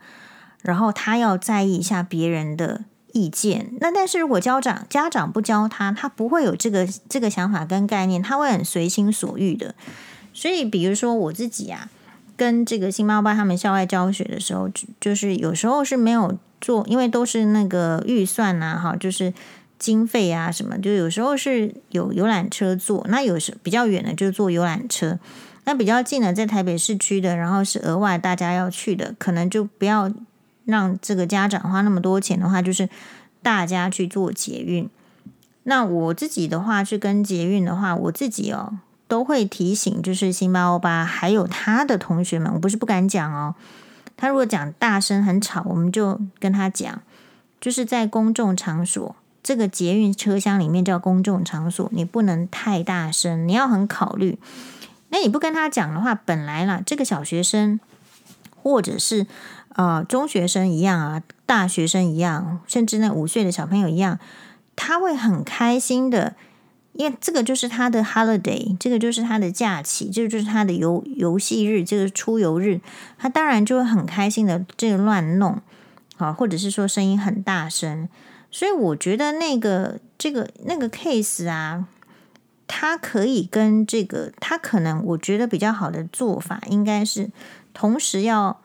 [0.63, 3.73] 然后他要在意一下别人的意见。
[3.81, 9.75] 那但是如果家长家长不教他，他不会有这个这个想法跟概念，他会很随心所欲的。
[10.33, 11.91] 所以，比如说我自己啊，
[12.37, 19.35] 跟这个星猫爸他们校外教学的时候，就是有时候是没有做，因为都是那个预算呐，哈，就是
[19.77, 25.19] 经费啊什么，就有时候是有游览车坐，那有时比较远的就坐游览车。
[25.65, 30.13] 那比较近的，在台北市区的，然后是额外大家要去的，可能就不要
[30.67, 32.89] 让这个家长花那么多钱的话，就是
[33.43, 34.89] 大家去做捷运。
[35.65, 43.55] 那我自己的话，去跟捷运的话，我自己哦都会提醒，就是星巴欧巴还有他的同学们，我不是不敢讲哦。
[44.17, 47.01] 他如果讲大声很吵，我们就跟他讲，
[47.61, 54.39] 就是在公众场所，这个捷运车厢里面叫公众场所，你不能太大声，你要很考虑。
[55.15, 57.79] 那你不跟他讲的话，本来啦，这个小学生
[58.61, 59.29] 或者是
[59.77, 64.19] 呃中学生一样啊，大学生一样，甚至那五岁的小朋友一样，
[64.75, 66.35] 他会很开心的，
[66.95, 72.81] 因为这个就是他的 holiday，这个就是他的假期，这个就是他的游游戏日，这个出游日，
[73.17, 75.63] 他当然就会很开心的这个乱弄
[76.17, 78.09] 啊，或者是说声音很大声，
[78.51, 81.87] 所以我觉得那个这个那个 case 啊。
[82.67, 87.31] 他可以跟这个，他可能我觉得比较好的做法，应该是
[87.73, 88.61] 同时要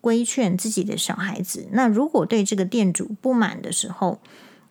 [0.00, 1.68] 规劝自己的小孩子。
[1.72, 4.18] 那如果对这个店主不满的时候，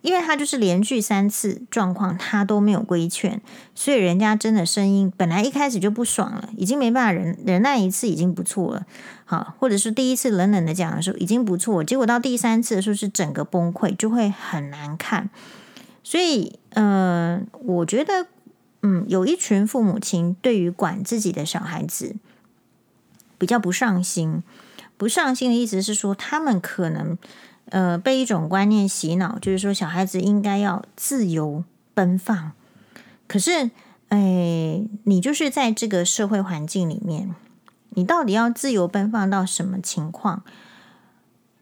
[0.02, 3.42] 因为他就是连续三次状况，他都没有规劝，
[3.76, 8.86] 所以人家真的声音本来一开始就不爽了，已经没办法忍忍耐一次已经不错了，
[9.26, 15.30] 好，或者是第一次冷冷的讲的时候已经不错，结果到第三次的时候是整个崩溃，就会很难看。
[16.02, 18.26] 所以，呃，我觉得，
[18.82, 22.16] 嗯，有一群父母亲对于管自己的小孩子
[23.38, 24.44] 比较不上心，
[24.98, 27.18] 不上心的意思是说，他们可能。
[27.72, 31.64] 呃，被一种观念洗脑，就是说小孩子应该要自由
[31.94, 32.54] 奔放。
[33.28, 33.70] 可是，
[34.08, 37.36] 哎，你就是在这个社会环境里面，
[37.90, 40.42] 你到底要自由奔放到什么情况？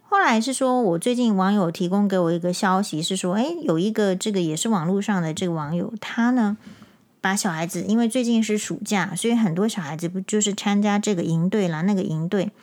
[0.04, 6.56] 后来是说，我最近网友提供给我一个消息，是说，哎，有一个这个也是网络上的这个网友，他呢
[7.28, 12.54] 把小孩子，因为最近是暑假，所以很多小孩子不就是参加这个营队啦，那个营队。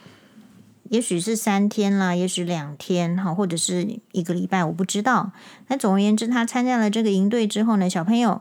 [0.88, 5.32] 也许是三天啦，也许两天哈，或者是一个礼拜，我不知道。
[5.68, 8.40] 那总而言之，他参加了这个营队之后呢，小朋友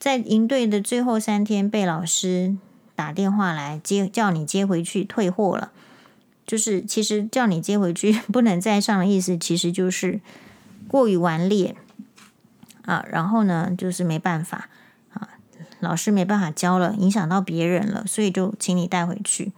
[0.00, 2.56] 在营队的最后三天被老师
[2.96, 5.70] 打电话来接，叫你接回去退货了。
[6.44, 10.20] 就是其实叫你接回去 不能再上的意思，其实就是
[10.88, 11.76] 过于顽劣
[12.82, 13.06] 啊。
[13.08, 14.68] 然后呢，就是没办法，
[15.80, 19.52] 老师没办法教了，影响到别人了，所以就请你带回去。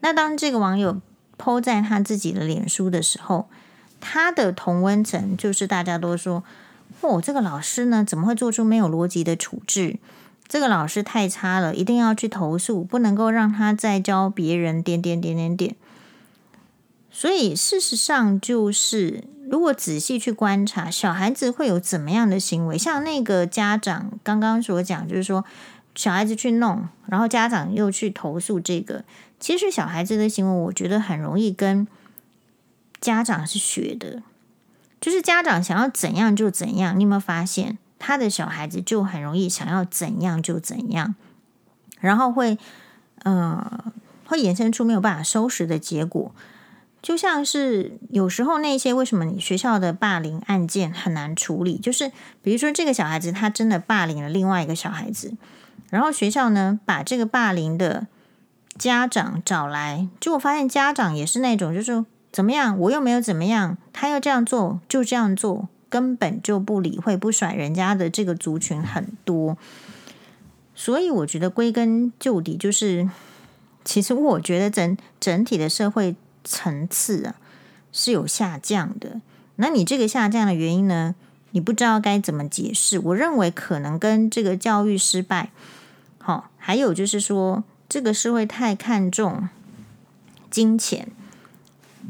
[0.00, 1.00] 那当这个网友。
[1.40, 3.48] po 在他自己的脸书的时候，
[4.00, 6.42] 他的同温层就是大家都说
[7.00, 9.98] ：“哦，这个老师呢，怎么会做出没有逻辑的处置？
[10.48, 15.76] 这个老师太差了，一定要去投诉，不能够让他再教别人。”点点点点点。
[17.18, 22.78] 所以事实上就是，如果仔细去观察，小孩子会有怎么样的行为？
[22.78, 25.44] 像那个家长刚刚所讲，就是说
[25.96, 29.02] 小孩子去弄，然后家长又去投诉这个。
[29.40, 31.88] 其实小孩子的行为，我觉得很容易跟
[33.00, 34.22] 家长是学的，
[35.00, 36.96] 就是家长想要怎样就怎样。
[36.96, 41.16] 你有没有发现，他的小孩子就很容易想要怎样就怎样，
[41.98, 42.56] 然后会
[43.24, 43.92] 呃
[44.26, 46.32] 会衍生出没有办法收拾的结果。
[47.00, 55.34] 就像是有时候那些为什么你学校的霸凌案件很难处理，就是比如说这个小孩子他真的霸凌了另外一个小孩子，
[55.90, 58.06] 然后学校呢把这个霸凌的。
[58.78, 69.58] 家长找来，结果发现家长也是那种，就是怎么样，我又没有怎么样，他要这样做就这样做，根本就不理会不甩人家的这个族群很多，
[70.76, 73.10] 所以我觉得归根究底就是，
[73.84, 76.14] 其实我觉得整整体的社会
[76.48, 77.34] 层次啊
[77.92, 79.20] 是有下降的。
[79.56, 81.14] 那你这个下降的原因呢？
[81.50, 82.98] 你不知道该怎么解释。
[82.98, 85.50] 我认为可能跟这个教育失败，
[86.18, 87.64] 好，还有就是说。
[87.90, 89.48] 这个社会太看重
[90.50, 91.08] 金钱，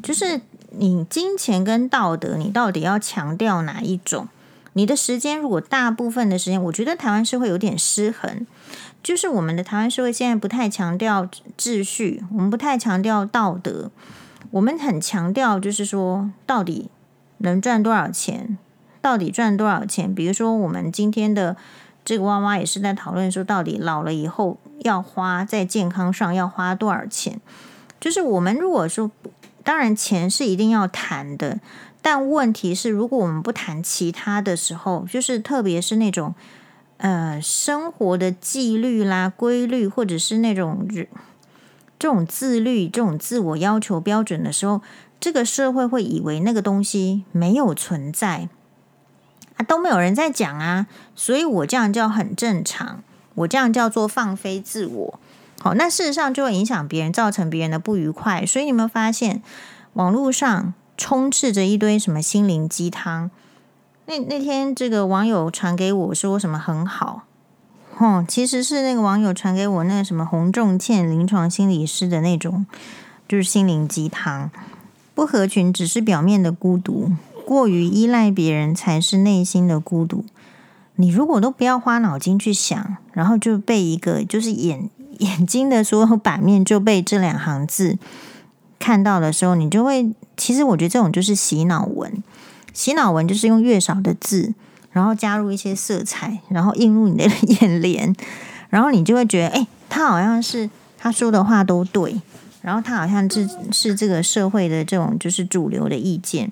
[0.03, 4.26] 就是你金钱跟道德，你到底要强调哪一种？
[4.72, 8.45] 你的时间如果大部分的时间，我觉得台湾社会有点失衡，
[9.05, 13.93] 就是我们的台湾社会现在不太强调秩序，我们不太强调道德，
[14.51, 16.91] 我们很强调就是说到底
[17.39, 18.59] 能赚多少钱，
[19.01, 20.14] 到底赚多少钱？
[20.14, 21.57] 比如说我们今天的。
[22.05, 27.39] 这个娃娃也是在讨论说，到底老了以后要花在健康上要花多少钱？
[28.01, 29.11] 就是我们如果说，
[29.62, 31.61] 当然钱是一定要谈的，
[32.01, 36.34] 但问题是，如果我们不谈其他的时候，就是特别是那种
[36.97, 40.89] 呃生活的纪律啦、规律，或者是那种
[41.99, 44.81] 这种自律、这种自我要求标准的时候，
[45.19, 48.49] 这个社会会以为那个东西没有存在。
[49.57, 50.87] 啊，都没有人在讲啊，
[51.17, 53.03] 所以我这样叫很正常，
[53.35, 55.21] 我这样叫做放飞自我。
[55.61, 58.47] 好，那事实上就会影响别人，造成别人的不愉快。
[58.47, 59.43] 所以你有没有发现，
[59.95, 63.33] 网络上充斥着一堆什么心灵鸡汤？
[64.07, 67.25] 那那天这个网友传给我说什么很好，
[67.99, 72.65] 哦，其实是那个网友传给我那个什么洪仲倩临床心理师的那种，
[73.27, 74.51] 就是心灵鸡汤，
[75.15, 77.11] 不合群只是表面的孤独。
[77.45, 80.25] 过于依赖别人才是内心的孤独。
[80.97, 84.89] 你如果都不要花脑筋去想，然后就被一个就是眼
[85.19, 87.99] 眼睛的所有版面就被这两行字
[88.79, 92.23] 看到的时候，你就会其实我觉得这种就是洗脑文。
[92.73, 94.55] 洗脑文就是用越少的字，
[94.99, 97.25] 然后加入一些色彩，然后映入你的
[97.61, 98.13] 眼帘，
[98.69, 100.69] 然后你就会觉得，哎，他好像是
[100.99, 102.21] 他说的话都对，
[102.63, 106.51] 然后他好像是是这个社会的这种就是主流的意见。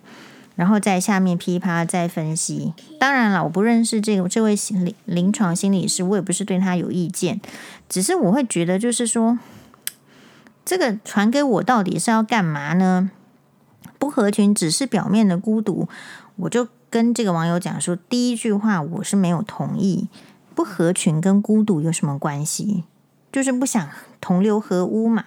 [0.55, 2.73] 然后在下面噼啪再分析。
[3.01, 7.41] 当然了，我不认识这个这位临临床心理师，我也不是对他有意见，
[7.89, 9.41] 只是我会觉得，就是说，
[10.65, 13.11] 这个传给我到底是要干嘛呢？
[13.99, 15.89] 不合群只是表面的孤独，
[16.37, 20.09] 我就跟这个网友讲说，第一句话我是没有同意。
[20.55, 22.85] 不合群跟孤独有什么关系？
[23.31, 23.89] 就是不想
[24.23, 25.25] 同流合污嘛。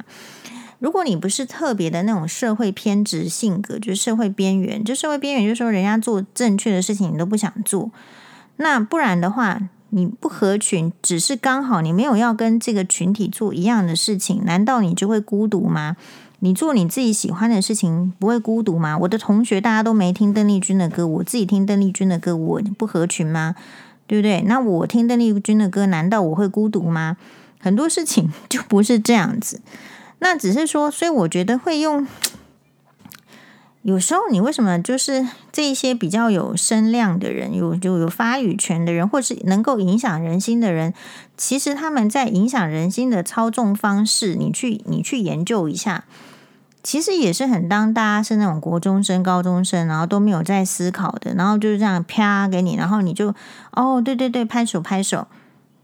[0.80, 7.92] 如果你不是特别的那种社会偏执性格，就是社会边缘，就社会边缘，就说人家做正确的事情你都不想做。
[8.56, 15.96] 那不然的话，你不合群，只是刚好你没有要跟这个群体做一样的事情，难道你就会孤独吗？
[16.42, 18.98] 你做你自己喜欢的事情不会孤独吗？
[19.00, 23.56] 我的同学大家都没听邓丽君的歌，我自己听邓丽君的歌，我不合群吗？
[24.08, 24.42] 对不对？
[24.48, 27.18] 那我听邓丽君的歌，难道我会孤独吗？
[27.60, 29.62] 很多事情 就不是这样子。
[30.20, 32.08] 那只是说，所以我觉得会用。
[33.82, 40.94] 有时候你为什么就是这一些比较有声量的人，有就有发语权的人，或是能够影响人心的人，
[41.38, 46.04] 其实他们在影响人心的操纵方式，你去你去研究一下。
[46.82, 53.36] 其实也是很当大家是那种国中生、高中生，然后都没有在思考的，然后就是这样啪给你，然后你就
[53.72, 55.28] 哦，对对对，拍手拍手，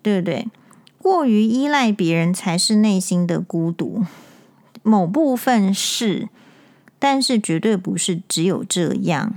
[0.01, 0.47] 对不对？
[0.97, 4.03] 过于依赖别人才是内心的孤独，
[4.81, 6.29] 某部分是，
[6.97, 9.35] 但是绝对不是只有这样。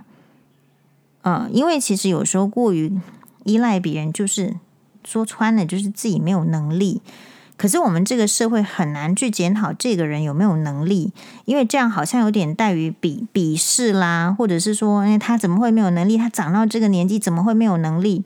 [1.22, 2.98] 嗯，因为其实有时候过于
[3.44, 4.54] 依赖别人，就是
[5.04, 7.02] 说穿了，就是自己没有能力。
[7.58, 11.12] 可是我们这个社会很难去检讨这个人有没有能力，
[11.44, 16.16] 因为这样好像有点带于鄙鄙视啦，或者是说，哎，他怎么会没有能力？
[16.16, 18.24] 他长到这个年纪怎么会没有能力？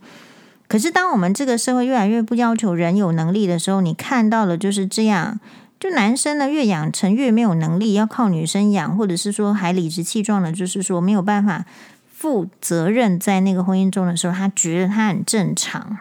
[0.68, 5.40] 可是当我们这个社会越来越不要求人有能力的时候，你看到了就是这样，
[5.80, 11.64] 就男生呢越养成越没有能力，要靠女生养，或者是说还理直气壮的，就是说没有办法
[12.10, 15.98] 负责任在那个婚姻中的时候，他觉得他很正常。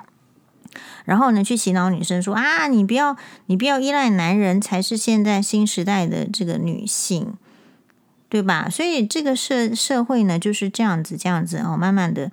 [1.05, 3.15] 然后呢，去洗脑女生说啊，你不要，
[3.47, 7.33] 你不要依赖男人，才是现在新时代的这个女性，
[8.29, 8.69] 对吧？
[8.69, 12.31] 所以这个社社会呢，就是这样子，这样子哦，慢慢的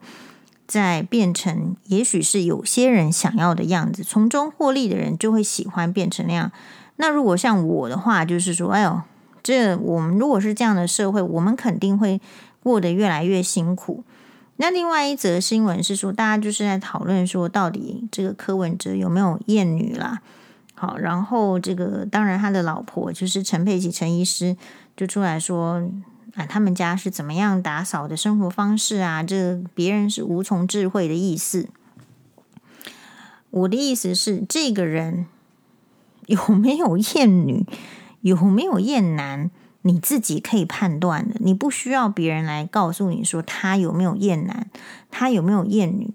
[0.66, 6.52] 在变成，也许是有些人想要的样子，从中获利的人就会喜欢变成那样。
[6.96, 9.00] 那如果像我的话，就是说，哎呦，
[9.42, 12.20] 这我们如果是这样的社会，我们肯定会
[12.62, 14.04] 过得越来越辛苦。
[14.60, 20.20] 那另外一则新闻是说，大家就是在讨论说，到底这个柯文哲有没有厌女啦？
[20.74, 24.56] 好，然后这个当然他的老婆就是陈佩琪陈医师
[24.96, 25.88] 就出来说
[26.34, 29.22] 啊，他们家是怎么样打扫的生活方式啊？
[29.22, 31.68] 这个别人是无从智慧的意思。
[33.50, 35.26] 我的意思是，这个人
[36.26, 37.64] 有没有厌女，
[38.22, 39.50] 有没有厌男？
[39.82, 44.68] 你自己可以判断的，你不需要别人来告诉你说他有没有厌男，
[45.10, 46.12] 他有没有厌女。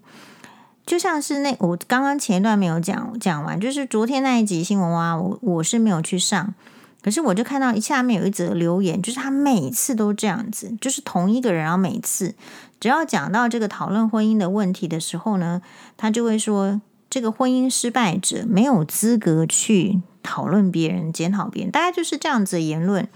[0.86, 6.54] 就像是那我刚刚前一段没有讲讲完，就是昨天那一集新闻哇，我我是没有去上，
[7.00, 12.34] 可是我就看到下面有一则留言，就是他每次都这样子，就是同一个人，然后每次
[12.78, 15.62] 只要讲到这个讨论婚姻的问题的时候呢，
[15.96, 23.08] 他就会说这个婚姻失败者没有资格去讨论别人、检讨别人，大概就是这样子的言论。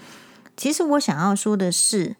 [0.59, 2.17] 其实我想要说的是，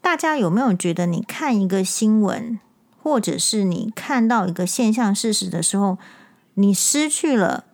[0.00, 2.60] 大家有没有觉得，你看一个新闻，
[3.02, 5.98] 或者是你看到一个现象事实的时候，
[6.54, 7.64] 你失去了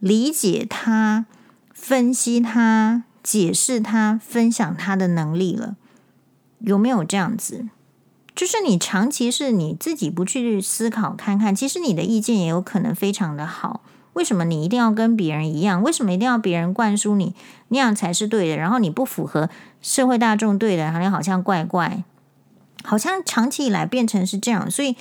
[0.00, 1.26] 理解它、
[1.72, 5.76] 分析它、解释它、分享它的能力了？
[6.58, 7.68] 有没有这样子？
[8.34, 13.82] 就是你长期是你自己不去思考看看，其实你的意见也有可能非常的好。
[14.14, 15.82] 为什么你一定要跟别人一样？
[15.82, 17.34] 为什么一定要别人灌输你
[17.68, 18.56] 那样才是对的？
[18.56, 19.48] 然后你不符合
[19.80, 22.04] 社会大众对的，好像好像怪怪，
[22.84, 24.70] 好像长期以来变成是这样。
[24.70, 24.96] 所以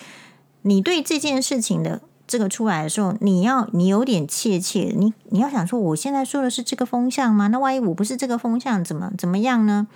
[0.61, 7.47] 你对这件事情的这个出来的时候，你要你有点怯怯，你你要想说，我现在说的是这个风向吗？
[7.47, 9.87] 那万一我不是这个风向，怎么怎么样呢？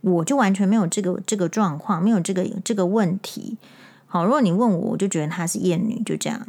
[0.00, 3.58] 我就完全没有这个这个状况，没有这个这个问题。
[4.06, 6.44] 好，如果你问我，我就觉得她是厌女，就这样。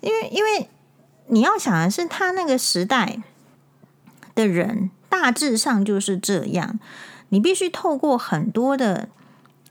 [0.00, 0.68] 因为，因为
[1.26, 3.20] 你要想的是，他那个时代
[4.34, 6.78] 的人大致上就是这样。
[7.30, 9.08] 你必须透过很多的，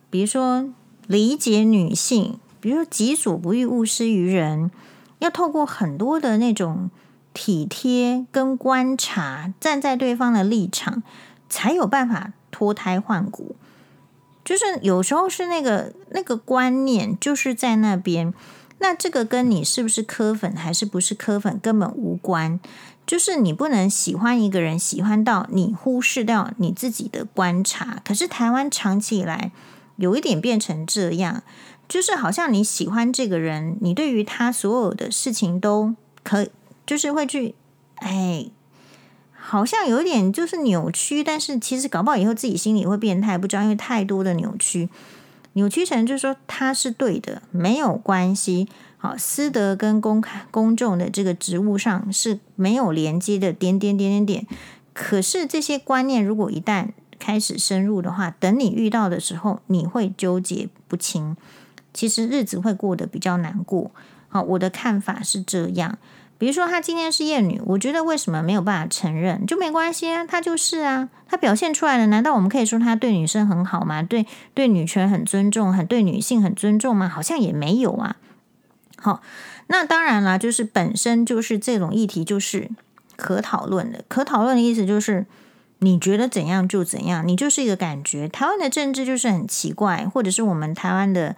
[0.09, 0.69] 比如说
[1.07, 4.69] 理解女性，比如说“己所不欲，勿施于人”，
[5.19, 6.91] 要透过很多的那种
[7.33, 11.01] 体贴跟观察，站在对方的立场，
[11.49, 13.55] 才有办法脱胎换骨。
[14.45, 18.33] 就是有时候是那个那个观念，就是在那边。
[18.79, 22.59] 那这个跟你是不是柯粉还是不是柯粉根本无关。
[23.05, 28.01] 就是你不能喜欢一个人，喜欢到你忽视掉你自己的观察。
[28.03, 29.53] 可是台湾长期以来
[29.95, 31.41] 有一点变成这样，
[31.87, 36.49] 就是好像你喜欢这个人，你对于他所有的事情都可，
[36.85, 37.55] 就是会去，
[37.95, 38.47] 哎，
[39.33, 41.23] 好像有点就是扭曲。
[41.23, 44.89] 但是其实搞不好以后自己心里会变态，不知道，因为太多的扭曲，
[45.57, 48.69] 扭曲成就是说他是对的，没有关系。
[48.99, 54.47] 好，私德跟公开公众的这个职务上是没有连接的，点点点点点。
[54.93, 61.35] 可是这些观念如果一旦开始深入的话，等你遇到的时候，你会纠结不清，
[61.91, 63.89] 其实日子会过得比较难过。
[64.29, 65.97] 好，我的看法是这样。
[66.37, 70.25] 比如说，她今天是厌女，我觉得为什么没有办法承认就没关系啊？
[70.25, 74.03] 她就是啊，她表现出来的，难道我们可以说她对女生很好吗？
[74.03, 77.09] 对对，女权很尊重，很对女性很尊重吗？
[77.09, 78.17] 好像也没有啊。
[78.99, 79.21] 好，
[79.67, 82.69] 那当然啦，就是本身就是这种议题，就是
[83.15, 84.03] 可讨论的。
[84.07, 85.25] 可讨论的意思就是，
[85.79, 88.27] 你觉得怎样就怎样，你就是一个感觉。
[88.27, 91.35] 台湾的政治就是很奇怪，或者是我们台湾的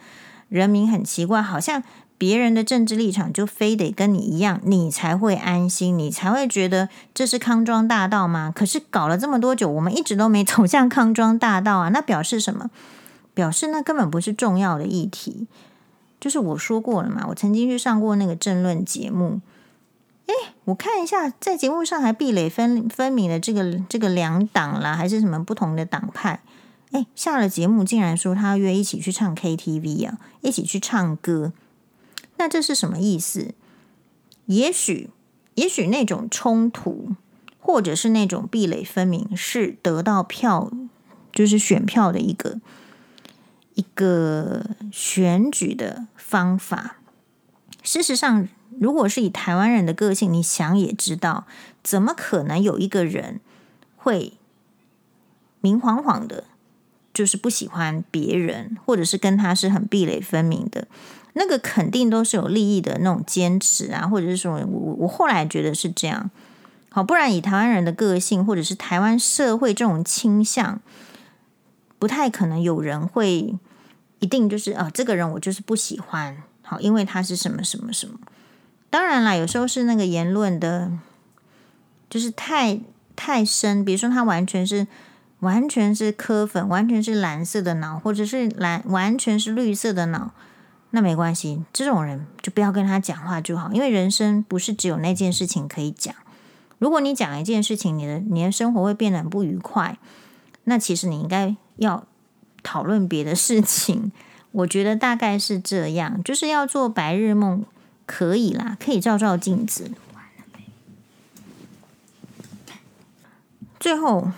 [0.47, 1.83] 人民很奇怪，好像
[2.19, 8.51] 别人的政治立场就非得跟你一样，你才会安心，你才会觉得这是康庄大道吗？
[8.53, 12.69] 可是搞了这么多久，我们一直都没走向康庄大道啊，那表示什么？
[13.33, 15.47] 表示那根本不是重要的议题。
[16.19, 19.39] 就是我说过了嘛，我曾经去上过那个政论节目。
[20.25, 20.33] 诶，
[20.65, 26.41] 我看一下，在节目上还壁垒分分明的这个这个两党啦，还是什么不同的党派？
[26.91, 31.53] 诶，下了节目竟然说他约一起去唱 KTV 啊，一起去唱歌。
[32.39, 33.53] 那这是什么意思？
[34.47, 35.11] 也许，
[35.53, 37.11] 也许那种冲突，
[37.59, 40.71] 或者是那种壁垒分明，是得到票，
[41.31, 42.59] 就是选票的一个。
[43.75, 46.97] 一个选举的方法。
[47.81, 51.47] 事实上，如果是以台湾人的个性，你想也知道，
[51.81, 53.39] 怎么可能有一个人
[53.95, 54.33] 会
[55.61, 56.43] 明晃晃的，
[57.13, 60.89] 就是不喜欢别人，或者是跟他是很壁垒分明的？
[61.39, 66.29] 那个肯定都是有利益的那种坚持啊，或者是说我我后来觉得是这样。
[66.91, 70.79] 好，不然以台湾人的个性，或者是台湾社会这种倾向，
[71.97, 73.57] 不太可能有人会。
[74.21, 78.19] 一定就是啊，这个人我就是不喜欢，好，因为他是什么什么什么。
[78.89, 80.91] 当然啦，有时候是那个言论的，
[82.09, 82.81] 就是太
[83.15, 84.85] 太深，比如说他完全是
[85.39, 90.33] 完全是柯粉，完全是蓝色的脑，或者是蓝完全是绿色的脑，
[90.91, 96.13] 那没关系，这种人就不要跟他讲话就好，因为人生不是只有那件事情可以讲。
[96.77, 99.97] 如果你讲一件事情，你的你的生活会变得很不愉快，
[100.65, 102.05] 那其实你应该要。
[102.61, 104.11] 讨论别的事情，
[104.51, 107.63] 我觉得大概是这样，就是要做白日梦，
[108.05, 109.89] 可以啦，可以照照镜子。
[113.79, 114.29] 最后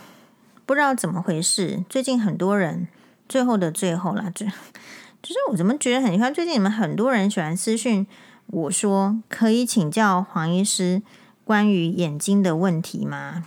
[0.64, 2.86] 不知道怎么回事，最近很多人
[3.28, 4.46] 最后的最后啦，就
[5.22, 8.04] 就是我怎么觉得很奇怪，最近你们很多人喜欢私讯
[8.48, 11.00] 我说，可以请教黄医师
[11.44, 13.44] 关于眼睛的问题吗？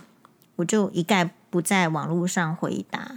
[0.56, 3.16] 我就一概不在网络上回答。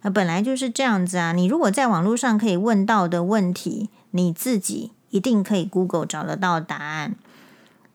[0.00, 1.32] 啊，本来就是这样子啊！
[1.32, 7.16] 你如果在网络上可以问到的问题，你自己一定可以 Google 找得到答案。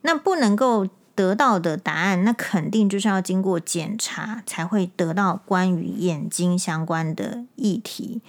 [0.02, 8.22] 那不能够得到的答案，那肯定就是要经过检查才会得到关于眼睛相关的议题。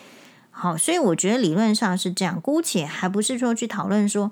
[0.57, 2.41] 好，所以我觉得理论上是这样。
[2.41, 4.31] 姑且还不是说去讨论说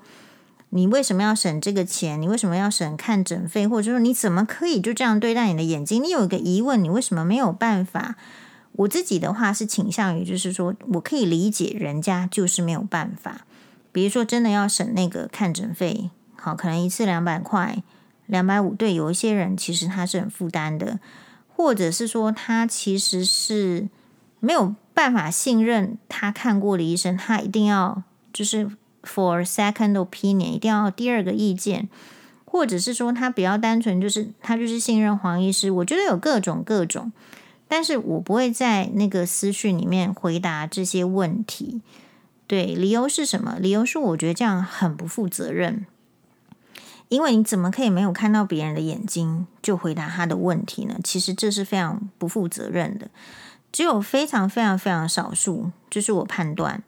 [0.69, 6.01] 你为什么要省这个钱，你为什么要省看诊费，或者说你怎么可以就这样对待你的眼睛？
[6.01, 8.15] 你有一个疑问，你为什么没有办法？
[8.77, 13.45] 我自己的话是倾向于，就是说我可以理解人家就是没有办法，
[13.91, 17.83] 比如说真的要省那个看诊费，好，可能一次两百块、
[18.25, 20.99] 两百五，对，有一些人其实他是很负担的，
[21.55, 23.89] 或者是说他其实是
[24.43, 28.69] 没有办法信任他看过的医生，他一定要就是
[29.01, 31.87] for second opinion，一定要第二个意见，
[32.43, 37.13] 或者是说他比较单纯，就是他就是信任黄医师，我觉得有各种各种。
[37.69, 41.79] 但是我不会在那个私讯里面回答这些问题，
[42.45, 43.55] 对，理由是什么？
[43.57, 45.85] 理由是我觉得这样很不负责任，
[47.07, 50.99] 因为你怎么可以没有看到别人的眼睛就回答他的问题呢？
[51.01, 53.07] 其实这是非常不负责任的。
[53.73, 56.81] 只有非常非常非常少数，就是我判断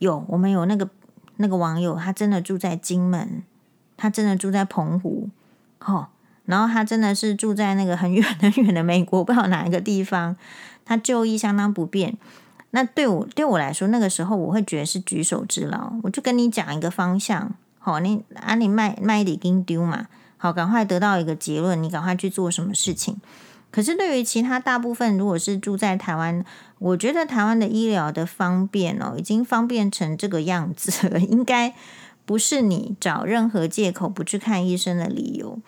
[0.00, 0.88] 有，我们有那个
[1.36, 3.44] 那个网友，他真的住在金门，
[3.96, 5.28] 他真的住在澎湖，
[5.78, 6.08] 哦。
[6.44, 10.36] 然后他真的是住在那个很远很远的美国，不知道哪一个地方，
[10.84, 12.18] 他就医相当不便。
[12.70, 23.18] 那对我对我来说，那个时候我会觉得是举手之劳，我就跟你讲一个方向，好，你啊你卖卖一点丢嘛，好，赶快得到一个结论，你赶快去做什么事情。
[23.72, 26.44] 可是对于其他大部分，如果是住在台湾，
[26.78, 31.74] 我觉得台湾的医疗的方便哦，已经方便成这个样子了， 应该
[32.24, 35.58] 不是你找任何借口不去看医生的理由。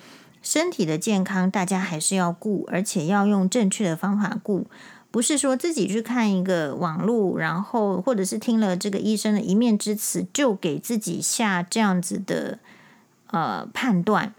[0.42, 4.66] 身体的健康，大家还是要顾，而且要用正确的方法顾。
[5.10, 12.58] 不是说自己去看一个网络，然后或者是听了这个医生的一面之词，就给自己下这样子的
[13.28, 14.34] 呃判断，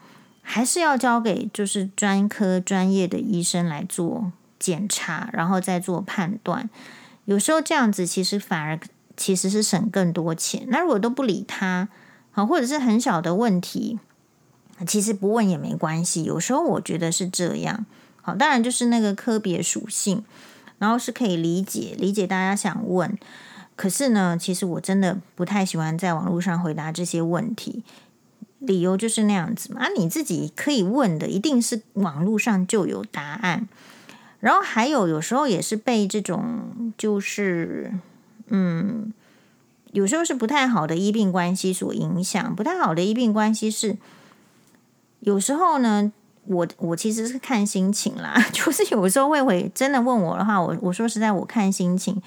[0.47, 6.69] 还是要交给就是专科专业的医生来做检查，然后再做判断。
[7.25, 8.79] 有时候这样子其实反而
[9.17, 10.65] 其实是省更多钱。
[10.69, 11.89] 那如果都不理他，
[12.31, 13.99] 好，或者是很小的问题，
[14.87, 16.23] 其实不问也没关系。
[16.23, 17.85] 有时候我觉得是这样。
[18.21, 20.23] 好，当然就是那个科别属性。
[20.77, 23.17] 然后是可以理解，理解大家想问，
[23.77, 27.81] 可是呢，其实我真的不太喜欢在网络上回答这些问题，
[28.59, 29.81] 理由就是那样子嘛。
[29.81, 33.67] 啊，你自己可以问的，一定是网络上就有答案。
[34.39, 37.91] 然后还有有时候也是被这种就是
[38.47, 39.13] 嗯，
[39.91, 42.55] 有时候是不太好的医病关系所影响。
[42.55, 43.97] 不太好的医病关系是
[45.19, 46.11] 有时候呢。
[46.47, 52.21] 我我其实是看心情啦， 就是有时候会会真的问我的话，我我说实在，我看心情，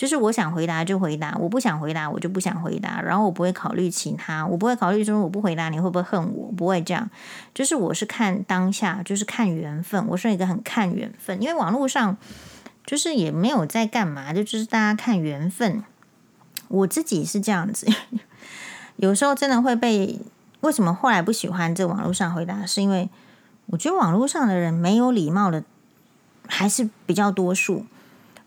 [0.00, 7.10] 就是我想回答就回答，我不想回答我就不想回答，然后我不会考虑其他，我不会考虑说我不回答你会不会恨我，不会这样，
[7.52, 12.16] 就是我是看当下，就是看缘分，我是一个很看缘分，因为网络上
[12.86, 15.84] 就是也没有在干嘛，就就是大家看缘分，
[16.68, 17.86] 我自己是这样子，
[18.96, 20.18] 有时候真的会被
[20.62, 23.10] 为什么后来不喜欢这网络上回答，是因为。
[23.72, 25.62] 我觉得网络上的人没有礼貌的
[26.48, 27.86] 还是比较多数，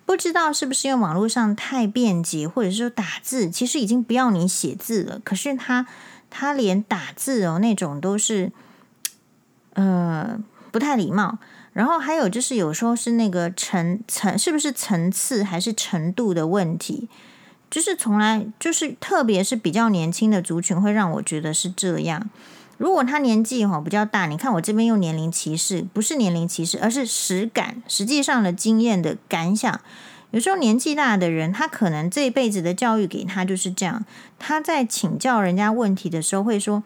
[0.05, 5.87] 不知道是不是因为网络上太便捷，或者是说打字其实已经不要你写字了，可是他
[6.29, 8.51] 他连打字哦那种都是
[9.73, 10.37] 呃
[10.71, 11.37] 不太礼貌。
[11.71, 17.09] 然后还有就是有时候是那个层层是不是层次还是程度的问题，
[17.71, 22.29] 就是从来就是特别是比较年轻的族群会让我觉得是这样。
[22.77, 29.79] 如果他年纪哈比较大，你看我这边用年龄歧视，不是年龄歧视，而是实感，实际上的经验的感想。
[30.31, 34.03] 有时候年纪大的人，他可能这一辈子的教育给他就是这样。
[34.39, 36.81] 他在请教人家问题的时候，会说：“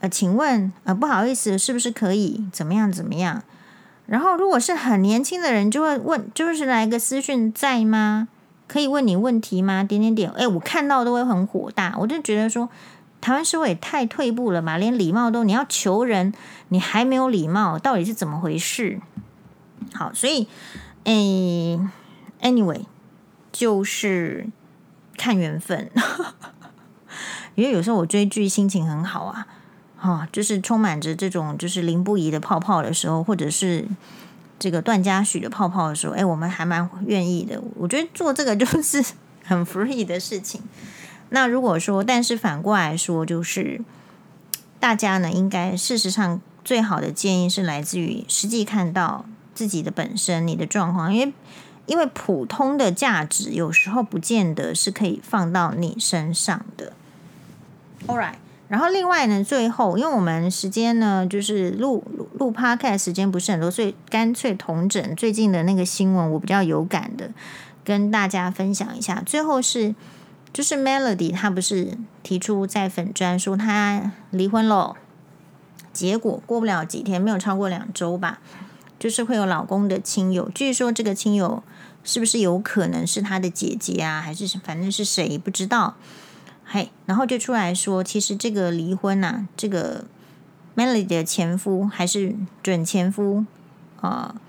[0.00, 3.44] 呃，请问，呃，不好意思，是不是可以怎么样怎么样？”
[4.06, 8.26] 然后，如果是很年轻的人，就会问：“就是来个私讯在吗？
[8.66, 10.30] 可以问你问题吗？”点点点。
[10.32, 12.68] 哎，我看到都会很火大，我就觉得说。
[13.20, 16.32] 台湾社会也太退步了嘛，连礼貌都，你要求人，
[16.68, 19.00] 你还没有礼貌，到底是怎么回事？
[19.92, 20.46] 好，所以，
[21.04, 21.80] 诶
[22.42, 22.82] ，anyway，
[23.50, 24.46] 就是
[25.16, 25.90] 看缘分，
[27.56, 29.46] 因为有时候我追剧心情很好啊，
[29.96, 33.86] 哈，就是充满着这种就是林不疑的泡泡的时候，或者是
[34.58, 37.60] 这个段嘉许的泡泡的时候，诶，我们还蛮愿意的。
[37.76, 39.02] 我觉得做这个就是
[39.44, 40.60] 很 free 的事情。
[41.30, 43.82] 那如果说，但是反过来说，就是
[44.80, 51.32] 大家呢，应该事实上最好的建议是来自于实际看到自己的本身你的状况，因为
[51.84, 56.92] 因为普通的价值有时候不见得是可以放到你身上的。
[58.06, 58.34] All right，
[58.68, 62.02] 然后另外呢，最后因为我们时间呢就是录
[62.38, 67.30] 录 Podcast 时间不是很多，所以干脆同整最近的那个新闻，我比较有感的
[67.84, 69.22] 跟大家分享一下。
[69.26, 69.94] 最后是。
[70.58, 74.96] 就是 Melody，她不是提出在粉专说她离婚了，
[75.92, 78.40] 结果过不了几天，没有超过两周吧，
[78.98, 81.62] 就是会有老公的亲友，据说这个亲友
[82.02, 85.94] 是不是有可能是她的姐姐啊，还是反正是谁不知道，
[86.64, 90.06] 嘿，然后就出来说，其实这个离婚啊，这个
[90.74, 92.34] Melody 的前夫还是
[92.64, 93.44] 准前夫
[94.00, 94.40] 啊，呃，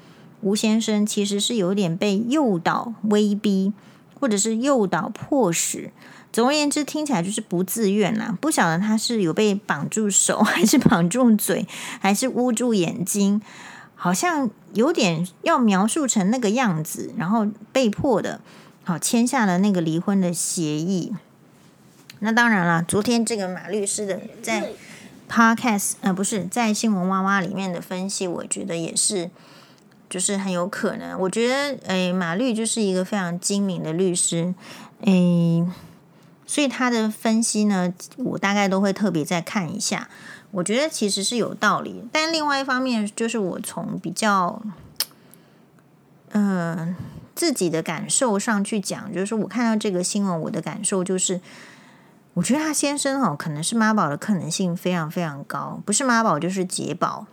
[0.41, 3.73] 吴先生其实是有点被诱导威逼。
[4.19, 5.91] 或者是诱导迫使，
[6.31, 8.37] 总而言之，听起来就是不自愿啦。
[8.41, 11.65] 不晓得他是有被绑住手， 还是绑住嘴，
[11.99, 13.41] 还是捂住眼睛，
[13.95, 18.41] 好像有点要描述成那个样子，然后被迫的，
[18.83, 21.13] 好签下了那个离婚的协议。
[22.19, 24.71] 那当然啦，昨天这个马律师的在
[25.29, 29.29] Podcast 呃，不是在新闻哇哇里面的分析，我觉得也是。
[30.09, 34.53] 就是很有可能，我觉得，诶，马律就是一个非常精明的律师，
[35.01, 35.63] 诶，
[36.47, 40.09] 所以他的分析呢，我大概都会特别再看一下。
[40.51, 44.59] 我觉得其实是有道理，但另外一方面，就是我从比较，
[46.31, 46.95] 嗯、
[47.35, 51.39] 自己的感受上去讲，就是我看到这个新闻，我的感受就是，
[52.33, 57.27] 我觉得他先生哦，可能是妈宝的可能性非常非常高，不是妈宝就是姐宝，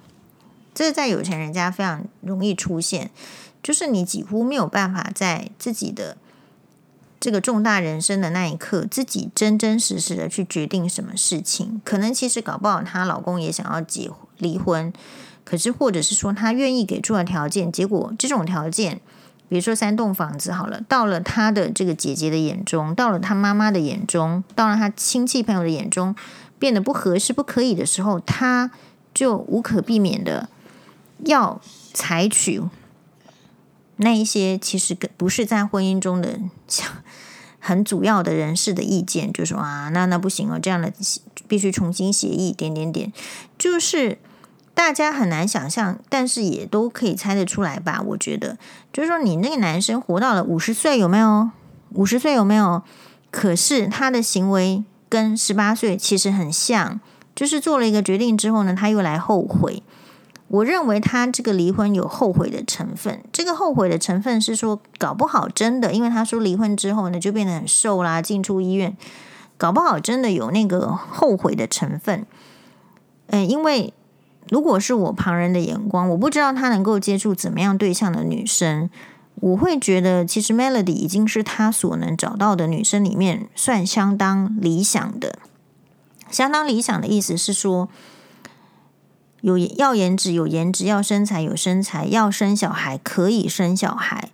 [0.76, 3.10] 这在有钱人家非常容易出现，
[3.62, 6.18] 就是你几乎没有办法在自己的
[7.18, 11.80] 这个重大人生的那一刻，自己真真实实的去决定什么事情。
[11.82, 14.92] 可能其实搞不好她老公也想要结离婚，
[15.44, 19.00] 可是或者是说她愿意给出的条件，结果这种条件。
[19.48, 26.16] 比如说三栋房子好了，到了他的这个姐姐的眼中，到了他妈妈的眼中，到了他亲戚朋友的眼中，
[26.58, 28.72] 变得不合适、不可以的时候，他
[29.14, 30.48] 就无可避免的
[31.24, 31.60] 要
[31.94, 32.60] 采取
[33.96, 36.38] 那一些其实不是在婚姻中的
[37.58, 40.92] 很主要的人士的意见，就说啊，那那不行哦，这样的
[41.48, 43.12] 必须重新协议，点点点，
[43.58, 44.18] 就是。
[44.76, 48.02] 大家很难想象，但是也都可以猜得出来吧？
[48.08, 48.58] 我觉得，
[48.92, 51.48] 就是说，你那个男生活到了五十岁，有没有？
[51.94, 52.82] 五十岁有没有？
[53.30, 57.00] 可是他的行为跟十八岁其实很像，
[57.34, 59.82] 就是做了一个决定之后呢，他又来后悔。
[60.48, 63.22] 我认为他这个离婚有后悔的成分。
[63.32, 68.96] 这个后悔的成分是说，搞不好真的，因为他说离婚之后呢，就变得很瘦啦，进出医院，
[69.56, 72.26] 搞不好真的有那个后悔的成分。
[73.28, 73.92] 嗯，因为。
[74.48, 78.88] 如果是我旁人的眼光，我不知道他能够接触怎么样对象的女生，
[79.40, 85.40] 我会觉得其实 Melody 已经是他所能找到的女生里面算相当理想的。
[86.30, 87.88] 相当理想的意思是说，
[89.40, 94.30] 有要颜值有颜值，要身材有身材，要生小孩可以生小孩，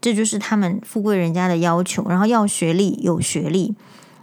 [0.00, 2.06] 这就是他们富贵人家的要求。
[2.08, 3.74] 然后要学历有学历，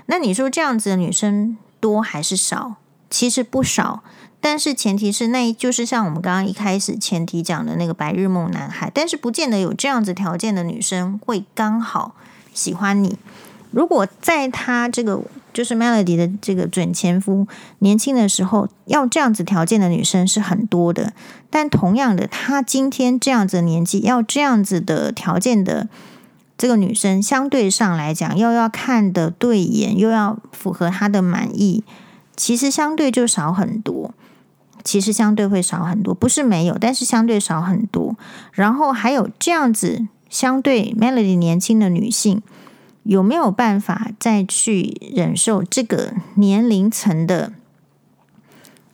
[0.08, 2.76] 那你说这样子的女生多还是少？
[3.10, 4.04] 其实不少。
[4.44, 12.16] 但是前提是，那就是像我们刚刚一开始前提讲的那个白日梦男孩，但是不见得有这样子条件的女生会刚好
[12.52, 13.20] 喜欢你。
[13.70, 15.22] 如果在他这个
[15.54, 17.48] 就是 Melody 的这个准前夫
[17.80, 21.14] 年轻的时候，要这样子条件的女生是很多的。
[21.50, 25.88] 但同样的，他今天这样子年纪，要这样子的条件的
[26.58, 31.84] 这个女生，相对上来讲，又要看的对眼，又要符合他的满意，
[32.36, 34.14] 其实相对就少很多。
[34.84, 38.16] 其实相对会少很多，不是没有，但是相对少很多。
[38.52, 42.42] 然后还有这样子相对 Melody 年轻的女性，
[43.04, 47.54] 有没有办法再去忍受这个年龄层的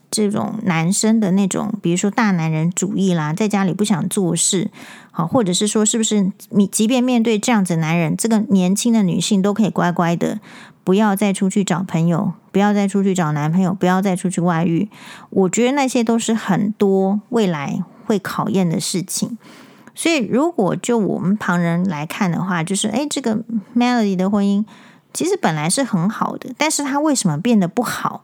[0.10, 4.72] 这种男生的那种，比如说大男人主义啦，在家里不想做事，
[5.12, 10.40] 好，或者是说，是不是你即便面对这样子男人，这个年轻的女性都可以乖乖的。
[10.84, 14.88] 不要再出去找朋友，不要再出去找男朋友，不要再出去外遇。
[15.32, 19.38] 我觉得那些都是很多未来会考验的事情。
[20.00, 23.44] 所以，如果就我们旁人来看的话，就是诶，这个
[23.76, 24.64] Melody 的婚姻
[25.12, 28.24] 其实本来是很好的，但是他为什么变得不好？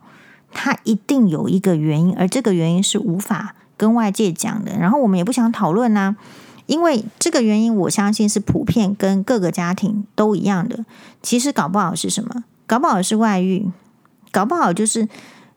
[0.52, 4.78] 他一定有一个原因，而这个原因是无法跟外界讲的。
[4.78, 6.14] 然后我们也不想讨论呐。
[6.66, 10.84] 因为这个原因，我相信是普遍跟各个家庭都一样的。
[11.20, 12.44] 其实搞不好是什么？
[12.68, 13.68] 搞不好是外遇，
[14.30, 15.08] 搞不好就是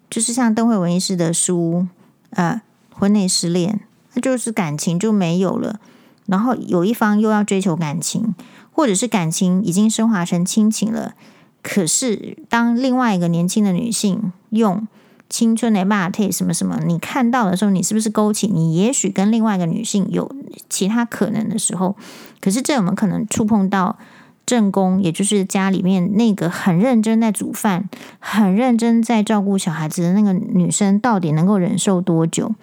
[0.10, 1.86] 就是像邓惠文医师的书，
[2.32, 2.60] 呃，
[2.92, 3.80] 婚内失恋，
[4.16, 5.80] 那就是感情就没有了。
[6.28, 8.36] 然后有一方又要追求感情，
[8.72, 11.16] 或者是感情已经升华成亲情了。
[11.64, 14.88] 可是当另外一个年轻的女性用
[15.28, 20.32] 青春的骂退什么什么，你看到的时候，你是不是勾起你也许跟另外一个女性有
[20.70, 21.96] 其他可能的时候？
[22.40, 23.98] 可是这有没有可能触碰到？
[24.46, 32.56] 正宫，也就是家里面那个很认真在煮饭、很认真在照顾小孩子的那个女生，到底能够忍受多久？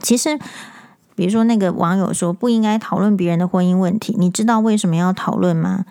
[0.00, 0.38] 其实，
[1.20, 5.84] 比如说那个网友说不应该讨论别人的婚姻问题，你知道为什么要讨论吗？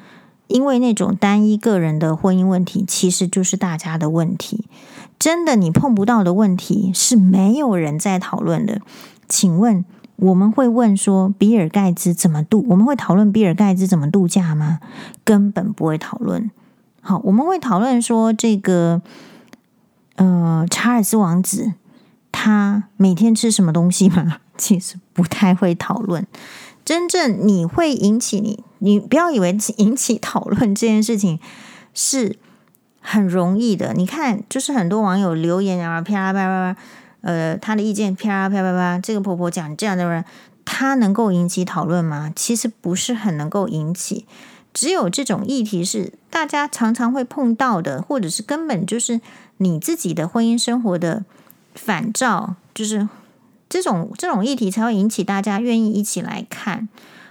[0.48, 4.66] 因为那种单一个人的婚姻问题，其实就是大家的问题。
[5.20, 8.82] 真的，你碰不到的问题是没有人在讨论的。
[9.28, 9.86] 请问？
[10.16, 12.66] 我们会问说，比尔盖茨怎么度？
[12.68, 14.80] 我们会讨论比尔盖茨怎么度假吗？
[15.24, 16.50] 根本不会讨论。
[17.02, 19.04] 好，我们会讨论说这个，
[20.16, 21.74] 呃，查尔斯王子
[22.32, 24.38] 他每天吃什么东西吗？
[24.60, 26.28] 其实不太会讨论。
[26.86, 31.39] 真正你会引起你，你不要以为引起讨论这件事情
[31.93, 32.38] 是
[32.99, 33.93] 很容易的。
[33.93, 36.82] 你看，就是很多网友留言啊，啪啦啪啦啪。
[37.22, 40.24] 呃，他的意见啪啪啪啪，这个婆婆讲这样的人，
[40.64, 42.32] 他能够引起讨论吗？
[42.36, 44.26] 其实不是很能够引起。
[44.74, 49.20] 只有这种议题是大家常常会碰到的，或者是根本就是
[49.57, 51.26] 你自己的婚姻生活的
[51.76, 53.10] 反照，就是
[53.70, 56.90] 这种这种议题才会引起大家愿意一起来看。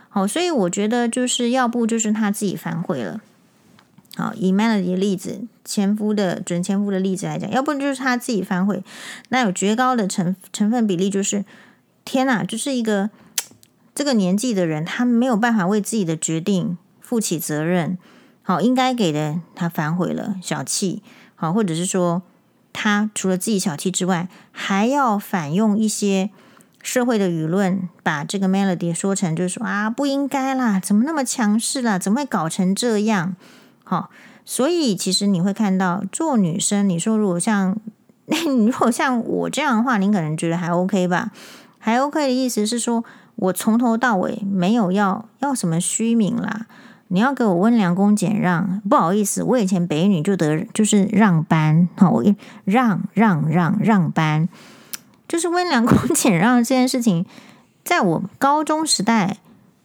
[0.09, 3.21] 好，所以我觉得就是要不就是他自己反悔了。
[4.17, 8.83] 好，以 Melody 的例子，前夫的准前夫的例子来讲，要不就是他自己反悔，
[9.29, 11.45] 那有绝高的成成分比例，就是
[12.05, 13.11] 天哪，就是一个
[13.95, 17.99] 这个年纪的人，他没有办法为自己的决定负起责任。
[18.43, 21.03] 好，应该给的他反悔了，小气。
[21.37, 22.23] 好，或者是说
[22.73, 26.31] 他除了自己小气之外，还要反用一些
[26.83, 33.35] 社会的舆论，把这个 Melody 说成就是说啊，不应该啦，怎么那么强势啦，怎么会搞成这样？
[33.85, 34.11] 好，
[34.45, 37.77] 所以其实你会看到，做女生，你说如果像，
[38.27, 41.31] 如果像我这样的话，你可能觉得还 OK 吧？
[41.79, 43.05] 还 OK 的意思是说，
[43.37, 46.67] 我从头到尾没有要要什么虚名啦，
[47.09, 52.25] 你要给我温良恭俭让，不好意思，我以前北女就得就是让班，好，我
[52.65, 54.49] 让让让让班，
[55.27, 57.27] 就是温良恭俭让这件事情，
[57.85, 59.39] 在我高中时代。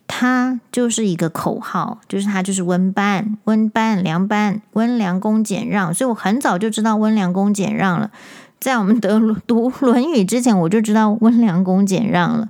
[0.06, 8.12] 它就是一个口号，就是它就是温班、温班、良班、温良恭俭让，所以我很早就知道温良恭俭让了。
[8.60, 12.50] 在我们得读《论语》之前，我就知道温良恭俭让了。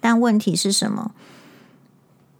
[0.00, 1.12] 但问题是什么？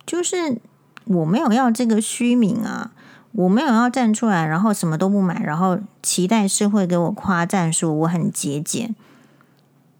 [0.04, 0.58] 就是
[1.04, 2.92] 我没有要这个虚名啊，
[3.32, 8.94] 我没有要站出来，然后什么都不买，然后期待社会给我夸赞说我很节俭。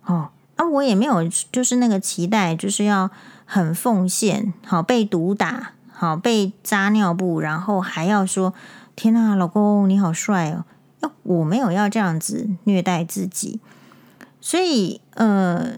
[0.04, 3.10] 哦，啊，我也没有，就是那个期待，就是要。
[3.46, 8.54] 很奉献，好被毒打，好被扎尿布，然后还要说
[8.96, 10.64] ：“天哪，老公你好帅哦！”
[11.22, 13.60] 我没有要这样子虐待自己，
[14.40, 15.74] 所以呃，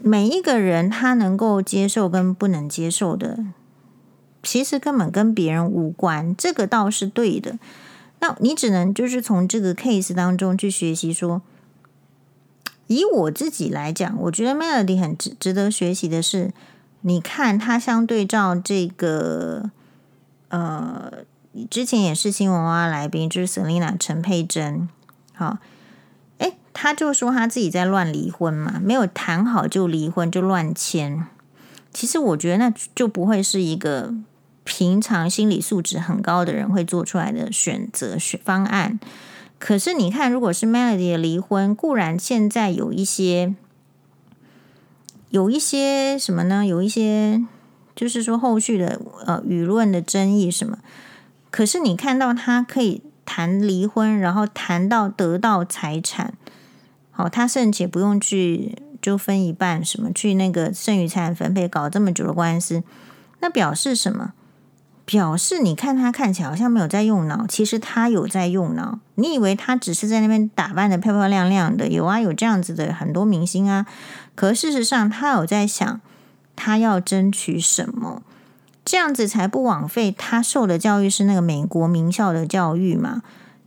[0.00, 3.38] 每一个人他能够接受跟不能接受的，
[4.42, 7.58] 其实根本跟别人无关，这个倒是对的。
[8.20, 11.42] 那你只能就是从这个 case 当中去学习说，
[12.86, 16.52] 以我自己来讲，我觉得 Melody 很值值得学习的是。
[17.04, 19.72] 你看，他相对照这个，
[20.50, 21.12] 呃，
[21.68, 24.88] 之前也是新闻娃娃来宾，就是 Selina 陈佩珍，
[25.34, 25.58] 好，
[26.38, 31.26] 诶，他就说他自己在乱离婚嘛，没有谈好就离婚就乱签。
[31.92, 34.14] 其实我觉得那就不会是一个
[34.74, 38.98] 平常心理素质很高的人会做出来的选择选方案。
[39.58, 43.54] 可是你看，如果是 Melody 的离婚，固然现在有一些。
[45.28, 46.66] 有一些什么呢？
[46.66, 47.42] 有一些
[47.94, 50.78] 就是说后续的呃舆论的争议什么？
[51.50, 56.34] 可是你看到他可以谈离婚，然后谈到得到财产，
[57.10, 62.82] 好，他甚至不用去就分一半什么，去那个剩余财产分配搞这么久的官司，
[63.40, 64.34] 那表示什么？
[65.12, 68.98] 表示你看他看起来好像没有在用脑，其实他有在用脑。
[69.16, 71.86] 你以为他只是在那边打扮的漂漂亮亮的？
[71.86, 73.84] 有啊，有这样子的很多明星啊。
[74.34, 76.00] 可事实上，他有在想，
[76.56, 78.22] 他要争取什么，
[78.86, 83.20] 这样子才不枉费他受的教育是那个美国名校的教育嘛。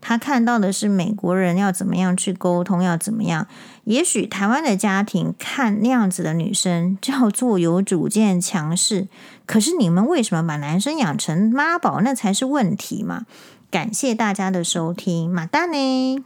[0.07, 3.47] 他看到的是美国人要怎么样去沟通，要怎么样。
[3.85, 9.07] 也许台湾的家庭看那样子的女生叫做有主见、强势，
[9.47, 12.01] 可是你们为什么把男生养成妈宝？
[12.01, 13.25] 那才是问题嘛。
[13.71, 16.23] 感谢大家的收听，马丹呢。